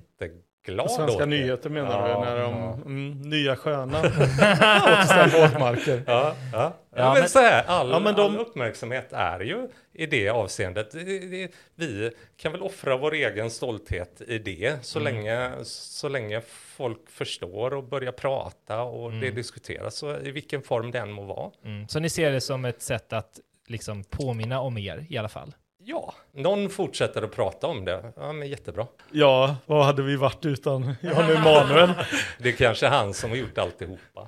Ja, 0.65 0.87
Svenska 0.87 1.13
åt 1.13 1.19
det. 1.19 1.25
nyheter 1.25 1.69
menar 1.69 2.09
Ja, 2.09 2.19
du? 2.19 2.25
När 2.25 2.41
de, 2.41 2.53
ja. 2.53 2.73
mm, 2.73 3.21
nya 3.21 3.55
sköna 3.55 3.99
återställda 4.01 5.47
våtmarker. 5.47 6.03
Ja, 6.07 6.35
ja. 6.53 6.57
Ja, 6.61 6.73
ja 6.95 7.13
men, 7.13 7.19
men- 7.19 7.29
så 7.29 7.39
här, 7.39 7.63
all, 7.67 7.89
Ja, 7.89 7.99
men 7.99 8.15
de- 8.15 8.21
all 8.21 8.37
uppmärksamhet 8.37 9.07
är 9.13 9.39
ju 9.39 9.69
i 9.93 10.05
det 10.05 10.29
avseendet. 10.29 10.91
Det- 10.91 11.19
det- 11.29 11.51
Vi 11.75 12.11
kan 12.37 12.51
väl 12.51 12.61
offra 12.61 12.97
vår 12.97 13.13
egen 13.13 13.49
stolthet 13.49 14.21
i 14.27 14.37
det 14.37 14.85
så, 14.85 14.99
Mm. 14.99 15.13
länge, 15.15 15.51
så 15.63 16.09
länge 16.09 16.41
folk 16.75 17.09
förstår 17.09 17.73
och 17.73 17.83
börjar 17.83 18.11
prata 18.11 18.81
och 18.81 19.11
det 19.11 19.31
diskuteras 19.31 19.95
så 19.95 20.17
i 20.17 20.31
vilken 20.31 20.61
form 20.61 20.91
den 20.91 21.11
må 21.11 21.23
vara. 21.23 21.51
Mm. 21.65 21.87
Så 21.87 21.99
ni 21.99 22.09
ser 22.09 22.31
det 22.31 22.41
som 22.41 22.65
ett 22.65 22.81
sätt 22.81 23.13
att 23.13 23.39
liksom 23.67 24.03
påminna 24.03 24.59
om 24.61 24.77
er 24.77 25.05
i 25.09 25.17
alla 25.17 25.29
fall? 25.29 25.53
Ja, 25.83 26.13
någon 26.31 26.69
fortsätter 26.69 27.21
att 27.21 27.31
prata 27.31 27.67
om 27.67 27.85
det. 27.85 28.13
Ja, 28.15 28.33
men 28.33 28.47
jättebra. 28.49 28.87
Ja, 29.11 29.55
vad 29.65 29.85
hade 29.85 30.01
vi 30.01 30.15
varit 30.15 30.45
utan 30.45 30.95
Jan 31.01 31.29
Emanuel? 31.31 31.89
Det 32.37 32.49
är 32.49 32.53
kanske 32.53 32.87
han 32.87 33.13
som 33.13 33.29
har 33.29 33.37
gjort 33.37 33.57
alltihopa. 33.57 34.27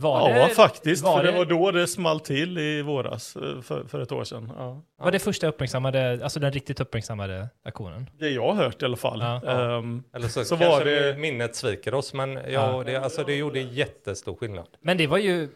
Var 0.00 0.30
Ja, 0.30 0.48
det, 0.48 0.54
faktiskt. 0.54 1.04
var 1.04 1.16
för 1.16 1.24
det 1.24 1.32
det- 1.32 1.38
var 1.38 1.44
då 1.44 1.70
det 1.70 1.86
small 1.86 2.20
till 2.20 2.58
i 2.58 2.82
våras, 2.82 3.36
eh, 3.36 3.60
för, 3.60 3.84
för 3.84 4.00
ett 4.00 4.12
år 4.12 4.24
sedan. 4.24 4.52
Ja. 4.58 4.82
Var 5.00 5.10
det 5.10 5.18
första 5.18 5.46
uppmärksammade, 5.46 6.20
alltså 6.22 6.40
den 6.40 6.52
riktigt 6.52 6.80
uppmärksammade 6.80 7.48
aktionen? 7.64 8.10
Det 8.18 8.28
jag 8.30 8.52
har 8.52 8.64
hört 8.64 8.82
i 8.82 8.84
alla 8.84 8.96
fall. 8.96 9.20
Ja. 9.20 9.76
Ehm, 9.78 10.02
Eller 10.14 10.28
så, 10.28 10.44
Så 10.44 10.56
kanske 10.56 10.68
var 10.78 10.84
det- 10.84 11.18
minnet 11.18 11.56
sviker 11.56 11.94
oss, 11.94 12.14
men 12.14 12.32
ja, 12.34 12.42
Ja. 12.50 12.82
Det, 12.86 12.96
alltså, 12.96 13.24
det 13.24 13.34
gjorde 13.34 13.60
jättestor 13.60 14.36
skillnad. 14.36 14.66
Men 14.80 14.96
det 14.96 15.06
var 15.06 15.18
ju, 15.18 15.48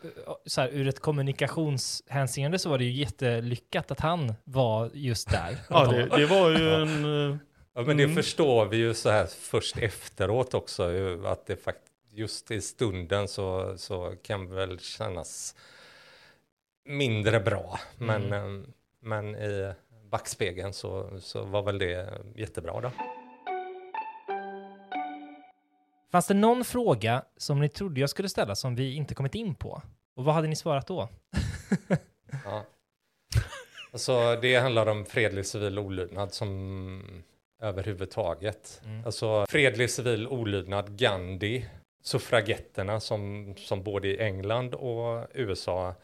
så 0.47 0.61
här, 0.61 0.69
ur 0.73 0.89
ett 0.89 1.01
kommunikationshänseende 1.01 2.59
så 2.59 2.69
var 2.69 2.79
det 2.79 2.85
ju 2.85 2.91
jättelyckat 2.93 3.91
att 3.91 4.01
han 4.01 4.35
var 4.45 4.91
just 4.95 5.31
där. 5.31 5.57
ja, 5.71 5.87
det, 5.87 6.07
det 6.17 6.27
var 6.27 6.51
ju 6.51 6.75
en... 6.75 7.31
eh, 7.31 7.37
Ja, 7.75 7.83
men 7.83 7.97
det 7.97 8.09
förstår 8.09 8.65
vi 8.67 8.77
ju 8.77 8.95
så 8.95 9.11
här 9.11 9.27
först 9.41 9.79
efteråt 9.79 10.55
också, 10.55 10.83
att 11.27 11.47
det 11.47 11.57
faktiskt 11.65 11.92
just 12.13 12.51
i 12.51 12.61
stunden 12.61 13.29
så, 13.29 13.79
så 13.79 14.17
kan 14.23 14.49
det 14.49 14.55
väl 14.55 14.79
kännas 14.79 15.57
mindre 16.85 17.41
bra. 17.41 17.81
Men, 17.99 18.33
eh, 18.33 18.69
men 19.01 19.37
i 19.37 19.75
backspegeln 20.11 20.73
så, 20.73 21.21
så 21.21 21.45
var 21.45 21.63
väl 21.63 21.79
det 21.79 22.23
jättebra 22.37 22.81
då. 22.81 22.91
Fanns 26.13 26.27
det 26.27 26.35
någon 26.35 26.65
fråga 26.65 27.25
som 27.37 27.61
ni 27.61 27.69
trodde 27.69 28.01
jag 28.01 28.11
skulle 28.11 28.29
ställa 28.29 28.55
som 28.55 28.75
vi 28.75 28.95
inte 28.95 29.15
kommit 29.15 29.35
in 29.35 29.55
på? 29.55 29.83
Och 30.15 30.25
vad 30.25 30.35
hade 30.35 30.49
ni 30.49 30.57
svarat 30.57 30.87
då? 30.87 31.09
Ja. 32.45 32.67
Alltså 33.93 34.37
det 34.37 34.57
handlar 34.57 34.87
om 34.87 35.05
fredlig 35.05 35.47
civil 35.47 35.79
olydnad 35.79 36.35
som 36.35 37.23
överhuvudtaget. 37.63 38.81
Mm. 38.85 39.05
Alltså 39.07 39.47
fredlig 39.49 39.91
civil 39.91 40.27
olydnad, 40.27 40.99
Gandhi, 40.99 41.67
suffragetterna 42.03 43.01
som, 43.01 43.55
som 43.57 43.83
både 43.83 44.09
i 44.09 44.21
England 44.21 44.75
och 44.75 45.27
USA 45.35 45.95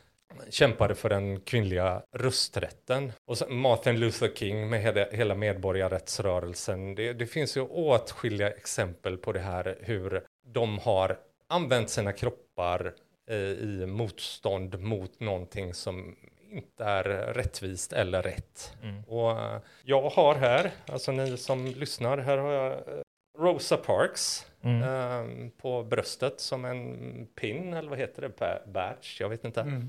kämpade 0.50 0.94
för 0.94 1.08
den 1.08 1.40
kvinnliga 1.40 2.02
rösträtten. 2.12 3.12
Och 3.24 3.38
sen 3.38 3.56
Martin 3.56 4.00
Luther 4.00 4.30
King 4.34 4.68
med 4.68 5.08
hela, 5.12 5.34
medborgarrättsrörelsen. 5.34 6.94
Det, 6.94 7.12
det 7.12 7.26
finns 7.26 7.56
ju 7.56 7.61
åtskilliga 7.61 8.50
exempel 8.50 9.16
på 9.16 9.32
det 9.32 9.40
här 9.40 9.78
hur 9.80 10.22
de 10.44 10.78
har 10.78 11.18
använt 11.48 11.90
sina 11.90 12.12
kroppar 12.12 12.94
eh, 13.30 13.37
i 13.37 13.87
motstånd 13.87 14.80
mot 14.80 15.20
någonting 15.20 15.74
som 15.74 16.16
inte 16.50 16.84
är 16.84 17.04
rättvist 17.34 17.92
eller 17.92 18.22
rätt. 18.22 18.72
Mm. 18.82 19.04
Och 19.04 19.30
eh, 19.30 19.61
jag 19.84 20.11
har 20.11 20.34
här, 20.34 20.70
alltså 20.87 21.12
ni 21.12 21.37
som 21.37 21.66
lyssnar, 21.66 22.18
här 22.18 22.38
har 22.38 22.52
jag 22.52 22.72
eh, 22.72 23.02
Rosa 23.38 23.76
Parks 23.76 24.46
Mm. 24.62 24.83
eh, 24.83 25.51
på 25.61 25.83
bröstet 25.83 26.40
som 26.40 26.64
en 26.64 27.27
pin, 27.35 27.75
eller 27.75 27.90
vad 27.90 27.99
heter 27.99 28.23
det, 28.23 28.38
Ba- 28.38 28.66
badge, 28.73 29.21
jag 29.21 29.29
vet 29.29 29.44
inte. 29.44 29.61
Mm. 29.61 29.88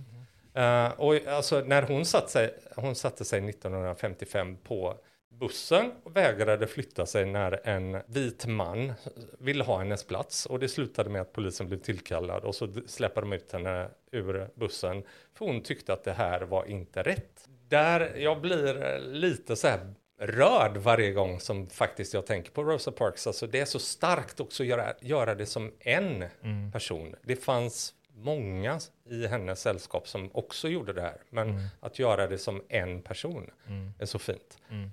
Eh, 0.53 0.91
och 0.99 1.27
alltså 1.27 1.59
när 1.59 1.81
hon 1.81 2.05
satte, 2.05 2.29
sig, 2.29 2.53
hon 2.75 2.95
satte 2.95 3.25
sig 3.25 3.49
1955 3.49 4.57
på 4.63 4.97
bussen 5.29 5.91
och 6.03 6.15
vägrade 6.15 6.67
flytta 6.67 7.05
sig 7.05 7.25
när 7.25 7.67
en 7.67 8.01
vit 8.05 8.45
man 8.45 8.93
ville 9.39 9.63
ha 9.63 9.79
hennes 9.79 10.03
plats 10.03 10.45
och 10.45 10.59
det 10.59 10.67
slutade 10.67 11.09
med 11.09 11.21
att 11.21 11.33
polisen 11.33 11.67
blev 11.67 11.77
tillkallad 11.79 12.43
och 12.43 12.55
så 12.55 12.67
släppte 12.85 13.21
de 13.21 13.33
ut 13.33 13.51
henne 13.51 13.89
ur 14.11 14.49
bussen 14.55 15.03
för 15.33 15.45
hon 15.45 15.61
tyckte 15.61 15.93
att 15.93 16.03
det 16.03 16.13
här 16.13 16.41
var 16.41 16.65
inte 16.65 17.03
rätt. 17.03 17.47
Där 17.67 18.15
jag 18.17 18.41
blir 18.41 18.99
lite 18.99 19.55
så 19.55 19.67
här 19.67 19.93
rörd 20.19 20.77
varje 20.77 21.11
gång 21.11 21.39
som 21.39 21.69
faktiskt 21.69 22.13
jag 22.13 22.25
tänker 22.25 22.51
på 22.51 22.63
Rosa 22.63 22.91
Parks. 22.91 23.27
Alltså 23.27 23.47
det 23.47 23.59
är 23.59 23.65
så 23.65 23.79
starkt 23.79 24.39
också 24.39 24.63
att 24.63 24.67
göra, 24.69 24.93
göra 25.01 25.35
det 25.35 25.45
som 25.45 25.71
en 25.79 26.23
Mm. 26.43 26.71
person. 26.71 27.15
Det 27.23 27.35
fanns 27.35 27.93
många 28.13 28.79
i 29.09 29.27
hennes 29.27 29.61
sällskap 29.61 30.07
som 30.07 30.29
också 30.33 30.67
gjorde 30.67 30.93
det 30.93 31.01
här. 31.01 31.17
Men 31.29 31.67
att 31.79 31.99
göra 31.99 32.27
det 32.27 32.37
som 32.37 32.63
en 32.69 33.01
person 33.01 33.49
Mm. 33.67 33.91
är 33.99 34.05
så 34.05 34.19
fint. 34.19 34.57
Mm. 34.69 34.91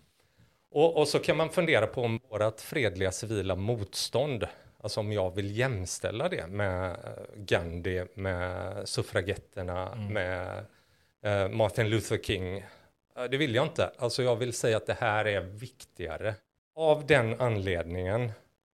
Och, 0.70 0.96
och 0.96 1.08
så 1.08 1.18
kan 1.18 1.36
man 1.36 1.50
fundera 1.50 1.86
på 1.86 2.02
om 2.02 2.20
vårt 2.28 2.60
fredliga 2.60 3.12
civila 3.12 3.54
motstånd, 3.56 4.46
alltså 4.80 5.00
om 5.00 5.12
jag 5.12 5.34
vill 5.34 5.56
jämställa 5.56 6.28
det 6.28 6.46
med 6.46 6.90
eh, 6.90 6.96
Gandhi, 7.36 8.04
med 8.14 8.88
suffragetterna, 8.88 9.92
Mm. 9.92 10.12
med 10.12 10.64
eh, 11.22 11.48
Martin 11.48 11.88
Luther 11.88 12.18
King. 12.18 12.64
Eh, 13.16 13.24
Det 13.24 13.36
vill 13.36 13.54
jag 13.54 13.66
inte. 13.66 13.90
Alltså 13.98 14.22
jag 14.22 14.36
vill 14.36 14.52
säga 14.52 14.76
att 14.76 14.86
det 14.86 14.96
här 15.00 15.24
är 15.24 15.40
viktigare. 15.40 16.34
Av 16.74 17.06
den 17.06 17.40
anledningen 17.40 18.32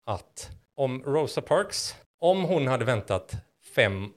att 0.07 0.51
om 0.74 1.03
Rosa 1.07 1.41
Parks, 1.43 1.97
om 2.18 2.45
hon 2.45 2.66
hade 2.66 2.84
väntat 2.84 3.32
fem, 3.74 4.12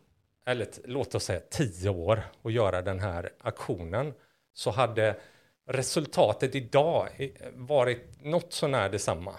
eller 0.46 0.68
låt 0.86 1.16
oss 1.16 1.24
säga 1.24 1.40
tio 1.50 1.90
år 1.90 2.24
och 2.42 2.52
göra 2.52 2.82
den 2.82 3.00
här 3.00 3.30
aktionen, 3.40 4.14
så 4.54 4.72
hade 4.72 5.16
resultatet 5.68 6.56
idag 6.56 7.08
i- 7.18 7.34
varit 7.54 8.24
något 8.26 8.54
sånär 8.54 8.90
detsamma. 8.90 9.36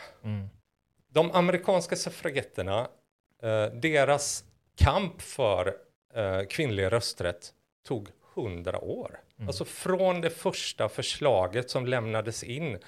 De 1.09 1.31
amerikanska 1.31 1.97
suffragetterna, 1.97 2.89
eh, 3.43 3.65
deras 3.67 4.45
kamp 4.77 5.23
för 5.23 5.75
eh, 6.15 6.43
kvinnlig 6.51 6.93
rösträtt 6.93 7.53
tog 7.87 8.09
hundra 8.35 8.79
år. 8.81 9.21
Alltså 9.47 9.65
från 9.65 10.21
det 10.21 10.31
första 10.31 10.89
förslaget 10.89 11.71
som 11.71 11.87
lämnades 11.87 12.45
in, 12.45 12.79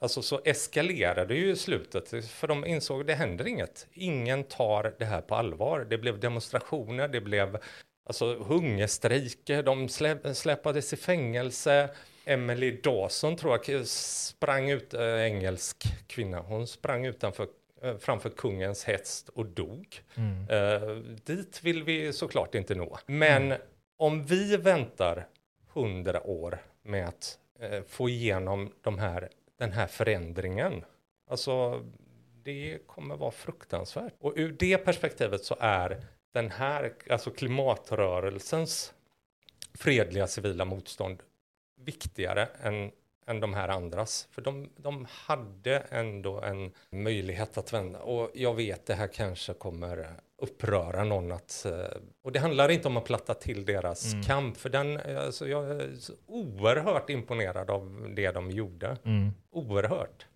alltså 0.00 0.22
så 0.22 0.40
eskalerade 0.44 1.34
ju 1.34 1.56
slutet, 1.56 2.30
för 2.30 2.48
de 2.48 2.66
insåg 2.66 3.00
att 3.00 3.06
det 3.06 3.14
händer 3.14 3.46
inget. 3.46 3.86
Ingen 3.92 4.44
tar 4.44 4.94
det 4.98 5.04
här 5.04 5.20
på 5.20 5.34
allvar. 5.34 5.86
Det 5.90 5.98
blev 5.98 6.20
demonstrationer, 6.20 7.08
det 7.08 7.20
blev 7.20 7.58
alltså 8.06 8.34
hungerstrejker, 8.38 9.62
de 9.62 9.88
slä, 9.88 10.34
släpades 10.34 10.92
i 10.92 10.96
fängelse. 10.96 11.88
Emily 12.24 12.70
Dawson 12.70 13.36
tror 13.36 13.60
jag 13.66 13.86
sprang 13.86 14.70
ut, 14.70 14.94
äh, 14.94 15.00
engelsk 15.02 15.84
kvinna, 16.06 16.40
hon 16.40 16.66
sprang 16.66 17.06
utanför 17.06 17.46
eh, 17.82 17.96
framför 17.98 18.30
kungens 18.30 18.84
häst 18.84 19.28
och 19.28 19.46
dog. 19.46 20.02
Eh, 20.50 20.96
dit 21.24 21.60
vill 21.62 21.82
vi 21.82 22.12
såklart 22.12 22.54
inte 22.54 22.74
nå. 22.74 22.98
Men 23.06 23.54
om 23.96 24.24
vi 24.24 24.56
väntar 24.56 25.26
hundra 25.78 26.26
år 26.26 26.58
med 26.82 27.08
att 27.08 27.38
eh, 27.60 27.82
få 27.82 28.08
igenom 28.08 28.72
de 28.80 28.98
här, 28.98 29.28
den 29.58 29.72
här 29.72 29.86
förändringen, 29.86 30.84
alltså 31.26 31.84
det 32.42 32.78
kommer 32.86 33.16
vara 33.16 33.30
fruktansvärt. 33.30 34.14
Och 34.20 34.32
ur 34.36 34.56
det 34.58 34.78
perspektivet 34.78 35.44
så 35.44 35.56
är 35.60 36.02
den 36.32 36.50
här, 36.50 36.92
alltså 37.10 37.30
klimatrörelsens 37.30 38.94
fredliga 39.74 40.26
civila 40.26 40.64
motstånd 40.64 41.22
viktigare 41.76 42.48
än, 42.62 42.90
än 43.28 43.40
de 43.40 43.54
här 43.54 43.68
andras. 43.68 44.28
För 44.30 44.42
de, 44.42 44.70
de 44.76 45.06
hade 45.10 45.78
ändå 45.90 46.40
en 46.40 46.72
möjlighet 46.90 47.58
att 47.58 47.72
vända. 47.72 47.98
Och 47.98 48.30
jag 48.34 48.54
vet 48.54 48.86
det 48.86 48.94
här 48.94 49.08
kanske 49.08 49.52
kommer 49.52 50.06
uppröra 50.42 51.04
någon 51.04 51.32
att... 51.32 51.66
eh, 51.66 51.72
Och 52.24 52.32
det 52.32 52.38
handlar 52.38 52.68
inte 52.68 52.88
om 52.88 52.96
att 52.96 53.04
platta 53.04 53.34
till 53.34 53.64
deras 53.64 54.12
kamp. 54.26 54.56
För 54.56 54.68
den, 54.68 54.96
eh, 55.00 55.20
alltså 55.20 55.48
jag 55.48 55.70
är 55.70 55.90
oerhört 56.26 57.10
imponerad 57.10 57.70
av 57.70 58.12
det 58.16 58.30
de 58.30 58.50
gjorde. 58.50 58.96
Oerhört. 59.50 60.26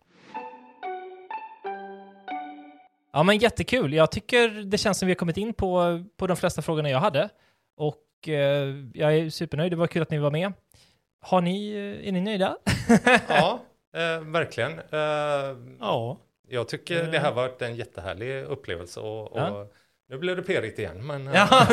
Ja 3.13 3.23
men 3.23 3.39
jättekul. 3.39 3.93
Jag 3.93 4.11
tycker 4.13 4.49
det 4.49 4.79
känns 4.79 4.99
som 4.99 5.07
vi 5.07 5.13
har 5.13 5.17
kommit 5.19 5.37
in 5.37 5.55
på, 5.55 6.05
på 6.17 6.27
de 6.27 6.37
flesta 6.37 6.63
frågorna 6.63 6.91
jag 6.91 6.99
hade. 7.01 7.29
Och 7.77 8.29
eh, 8.29 8.75
jag 8.95 9.15
är 9.17 9.31
supernöjd. 9.31 9.73
Det 9.73 9.77
var 9.77 9.87
kul 9.87 10.03
att 10.03 10.11
ni 10.11 10.19
var 10.19 10.31
med. 10.31 10.53
Har 11.25 11.41
ni, 11.41 11.73
eh, 11.73 12.09
är 12.09 12.13
ni 12.13 12.21
nöjda? 12.21 12.57
Ja, 13.29 13.61
eh, 13.97 14.21
verkligen. 14.21 14.73
Eh, 14.79 15.57
Ja, 15.81 16.17
jag 16.49 16.69
tycker 16.69 17.03
det 17.03 17.19
här 17.19 17.33
varit 17.33 17.63
en 17.63 17.75
jättehärlig 17.77 18.45
upplevelse. 18.45 19.01
Och, 19.01 19.33
och 19.33 19.41
Ja. 19.41 19.67
Nu 20.09 20.19
blev 20.19 20.37
det 20.37 20.43
perigt 20.43 20.79
igen, 20.79 21.07
men... 21.07 21.29
eh, 21.29 21.35
Ja, 21.35 21.67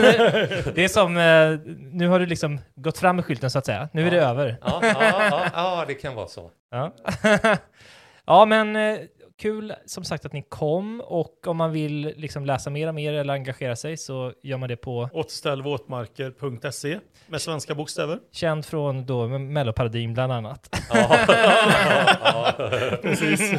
det 0.75 0.83
är 0.83 0.87
som, 0.87 1.17
eh, 1.17 1.73
nu 1.91 2.07
har 2.07 2.19
du 2.19 2.25
liksom 2.25 2.59
gått 2.75 2.97
fram 2.97 3.15
med 3.15 3.25
skylten 3.25 3.49
så 3.51 3.59
att 3.59 3.65
säga. 3.65 3.89
Nu 3.93 4.07
är 4.07 4.11
det 4.11 4.17
Ja. 4.17 4.23
över. 4.29 4.57
Ja, 4.61 4.79
ja, 4.83 5.27
ja, 5.31 5.45
ja, 5.53 5.85
det 5.87 5.93
kan 5.93 6.15
vara 6.15 6.27
så. 6.27 6.51
Ja, 6.71 6.91
ja 8.25 8.45
men 8.45 8.75
eh, 8.75 8.97
kul 9.39 9.73
som 9.85 10.03
sagt 10.03 10.25
att 10.25 10.33
ni 10.33 10.41
kom 10.41 11.01
och 11.01 11.47
om 11.47 11.57
man 11.57 11.71
vill 11.71 12.13
liksom 12.17 12.45
läsa 12.45 12.69
mer 12.69 12.87
om 12.89 12.97
er 12.97 13.13
eller 13.13 13.33
engagera 13.33 13.75
sig 13.75 13.97
så 13.97 14.33
gör 14.43 14.57
man 14.57 14.69
det 14.69 14.75
på 14.75 15.09
återställvåtmarker.se 15.13 16.99
med 17.27 17.41
svenska 17.41 17.75
bokstäver. 17.75 18.19
känd 18.31 18.65
från 18.65 19.05
då 19.05 19.27
Melloparadigm 19.27 20.13
bland 20.13 20.31
annat. 20.33 20.79
Ja, 20.93 21.17
ja, 22.23 22.53
precis. 23.01 23.51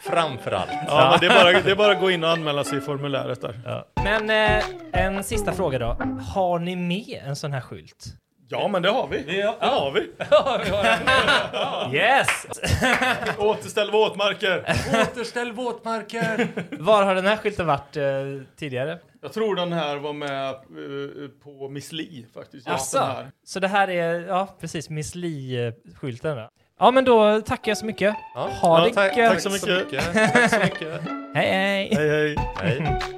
Framför 0.00 0.50
allt. 0.50 0.70
Ja, 0.86 1.08
men 1.10 1.20
det, 1.20 1.34
är 1.34 1.44
bara, 1.44 1.62
det 1.62 1.70
är 1.70 1.76
bara 1.76 1.92
att 1.92 2.00
gå 2.00 2.10
in 2.10 2.24
och 2.24 2.30
anmäla 2.30 2.64
sig 2.64 2.78
i 2.78 2.80
formuläret 2.80 3.40
där. 3.40 3.84
Men 4.04 4.30
eh, 4.30 4.64
en 4.92 5.24
sista 5.24 5.52
fråga 5.52 5.78
då. 5.78 5.96
Har 6.34 6.58
ni 6.58 6.76
med 6.76 7.22
en 7.26 7.36
sån 7.36 7.52
här 7.52 7.60
skylt? 7.60 8.04
Ja, 8.50 8.68
men 8.68 8.82
det 8.82 8.88
har 8.88 9.08
vi. 9.08 9.18
Det 9.26 9.42
har 9.66 9.90
vi. 11.90 11.96
Yes! 11.96 12.46
Återställ 13.38 13.90
våtmarker. 13.90 14.64
Återställ 15.02 15.52
våtmarker! 15.52 16.48
Var 16.82 17.02
har 17.02 17.14
den 17.14 17.26
här 17.26 17.36
skylten 17.36 17.66
varit 17.66 17.96
eh, 17.96 18.04
tidigare? 18.56 18.98
Jag 19.22 19.32
tror 19.32 19.56
den 19.56 19.72
här 19.72 19.96
var 19.96 20.12
med 20.12 20.48
eh, 20.48 21.28
på 21.44 21.68
Miss 21.68 21.92
Li 21.92 22.26
faktiskt. 22.34 22.68
Asså, 22.68 22.98
här. 22.98 23.30
så 23.44 23.60
det 23.60 23.68
här 23.68 23.90
är, 23.90 24.26
ja 24.28 24.56
precis, 24.60 24.90
Miss 24.90 25.14
Li-skylten. 25.14 26.38
Ja 26.80 26.90
men 26.90 27.04
då 27.04 27.40
tackar 27.40 27.70
jag 27.70 27.78
så 27.78 27.86
mycket. 27.86 28.14
Ja, 28.34 28.48
Ha 28.62 28.84
det 28.84 28.90
tack, 28.94 29.16
gött. 29.16 29.30
tack 29.30 29.40
så 29.40 29.50
mycket. 29.50 29.90
Tack 30.14 30.50
så 30.50 30.58
mycket. 30.58 31.00
Hej 31.34 31.50
hej! 31.50 31.88
Hej, 31.94 32.08
hej. 32.08 32.36
Hej. 32.62 33.17